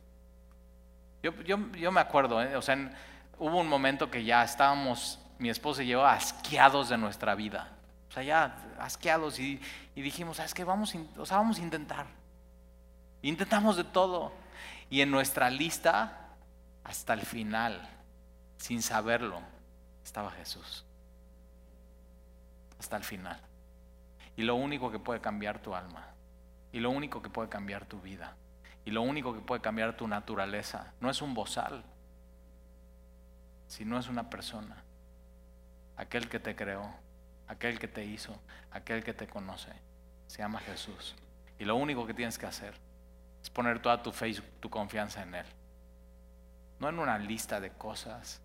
[1.21, 2.55] Yo, yo, me acuerdo, ¿eh?
[2.55, 2.91] o sea,
[3.37, 7.69] hubo un momento que ya estábamos, mi esposa y yo, asqueados de nuestra vida.
[8.13, 9.59] Sea, ya asqueados y,
[9.95, 10.63] dijimos, ¿sabes qué?
[10.63, 12.05] Vamos, vamos a intentar.
[13.23, 14.31] Intentamos de todo.
[14.89, 16.29] Y en nuestra lista,
[16.83, 17.89] hasta el final,
[18.57, 19.41] sin saberlo,
[20.03, 20.85] estaba Jesús.
[22.79, 23.39] Hasta el final.
[24.35, 26.05] Y lo único que puede cambiar tu alma.
[26.71, 28.35] Y lo único que puede cambiar tu vida.
[28.85, 30.93] Y lo único que puede cambiar tu naturaleza.
[30.99, 31.83] No es un bozal.
[33.67, 34.83] Sino es una persona.
[35.97, 37.02] Aquel que te creó.
[37.53, 38.35] Aquel que te hizo.
[38.71, 39.71] Aquel que te conoce.
[40.27, 41.15] Se llama Jesús.
[41.59, 42.73] Y lo único que tienes que hacer
[43.41, 45.45] es poner toda tu fe y tu confianza en Él.
[46.79, 48.41] No en una lista de cosas.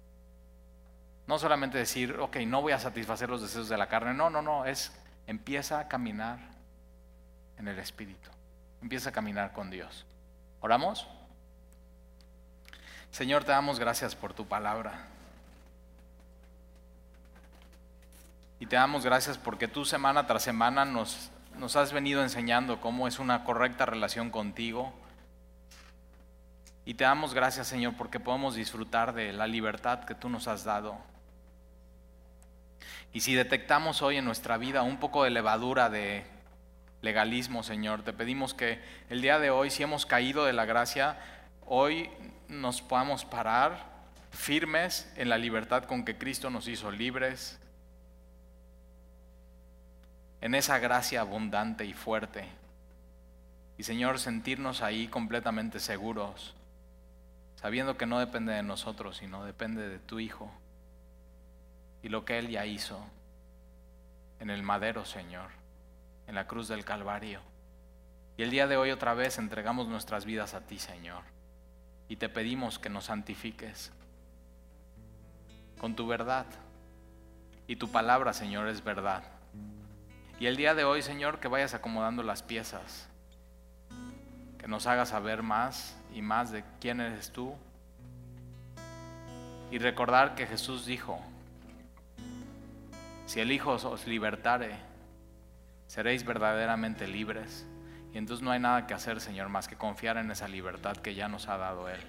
[1.27, 4.13] No solamente decir, ok, no voy a satisfacer los deseos de la carne.
[4.13, 4.67] No, no, no.
[4.67, 4.93] Es
[5.27, 6.39] empieza a caminar
[7.57, 8.31] en el Espíritu.
[8.83, 10.05] Empieza a caminar con Dios.
[10.61, 11.09] ¿Oramos?
[13.11, 15.09] Señor, te damos gracias por tu palabra.
[18.61, 23.09] Y te damos gracias porque tú semana tras semana nos nos has venido enseñando cómo
[23.09, 24.93] es una correcta relación contigo.
[26.85, 30.65] Y te damos gracias, Señor, porque podemos disfrutar de la libertad que tú nos has
[30.65, 30.97] dado.
[33.13, 36.25] Y si detectamos hoy en nuestra vida un poco de levadura de
[37.03, 38.81] legalismo, Señor, te pedimos que
[39.11, 41.19] el día de hoy, si hemos caído de la gracia,
[41.67, 42.09] hoy
[42.49, 43.85] nos podamos parar
[44.31, 47.59] firmes en la libertad con que Cristo nos hizo libres
[50.41, 52.49] en esa gracia abundante y fuerte.
[53.77, 56.55] Y Señor, sentirnos ahí completamente seguros,
[57.57, 60.51] sabiendo que no depende de nosotros, sino depende de tu Hijo
[62.03, 63.05] y lo que Él ya hizo
[64.41, 65.51] en el madero, Señor,
[66.27, 67.41] en la cruz del Calvario.
[68.37, 71.23] Y el día de hoy otra vez entregamos nuestras vidas a ti, Señor,
[72.09, 73.93] y te pedimos que nos santifiques
[75.79, 76.47] con tu verdad.
[77.67, 79.25] Y tu palabra, Señor, es verdad.
[80.41, 83.09] Y el día de hoy, Señor, que vayas acomodando las piezas,
[84.57, 87.57] que nos hagas saber más y más de quién eres tú.
[89.73, 91.21] Y recordar que Jesús dijo,
[93.27, 94.77] si el Hijo os libertare,
[95.89, 97.67] seréis verdaderamente libres.
[98.15, 101.17] Y entonces no hay nada que hacer, Señor, más que confiar en esa libertad que
[101.17, 102.01] ya nos ha dado Él.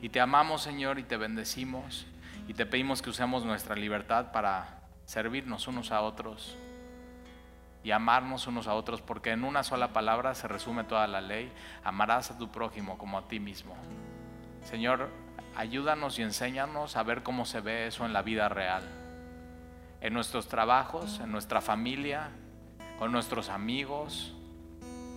[0.00, 2.06] Y te amamos, Señor, y te bendecimos.
[2.46, 6.56] Y te pedimos que usemos nuestra libertad para servirnos unos a otros
[7.84, 11.52] y amarnos unos a otros, porque en una sola palabra se resume toda la ley,
[11.84, 13.76] amarás a tu prójimo como a ti mismo.
[14.64, 15.10] Señor,
[15.54, 18.82] ayúdanos y enséñanos a ver cómo se ve eso en la vida real,
[20.00, 22.30] en nuestros trabajos, en nuestra familia,
[22.98, 24.34] con nuestros amigos,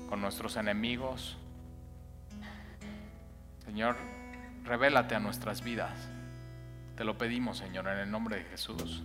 [0.09, 1.37] con nuestros enemigos.
[3.63, 3.95] Señor,
[4.65, 6.09] revélate a nuestras vidas.
[6.97, 9.03] Te lo pedimos, Señor, en el nombre de Jesús.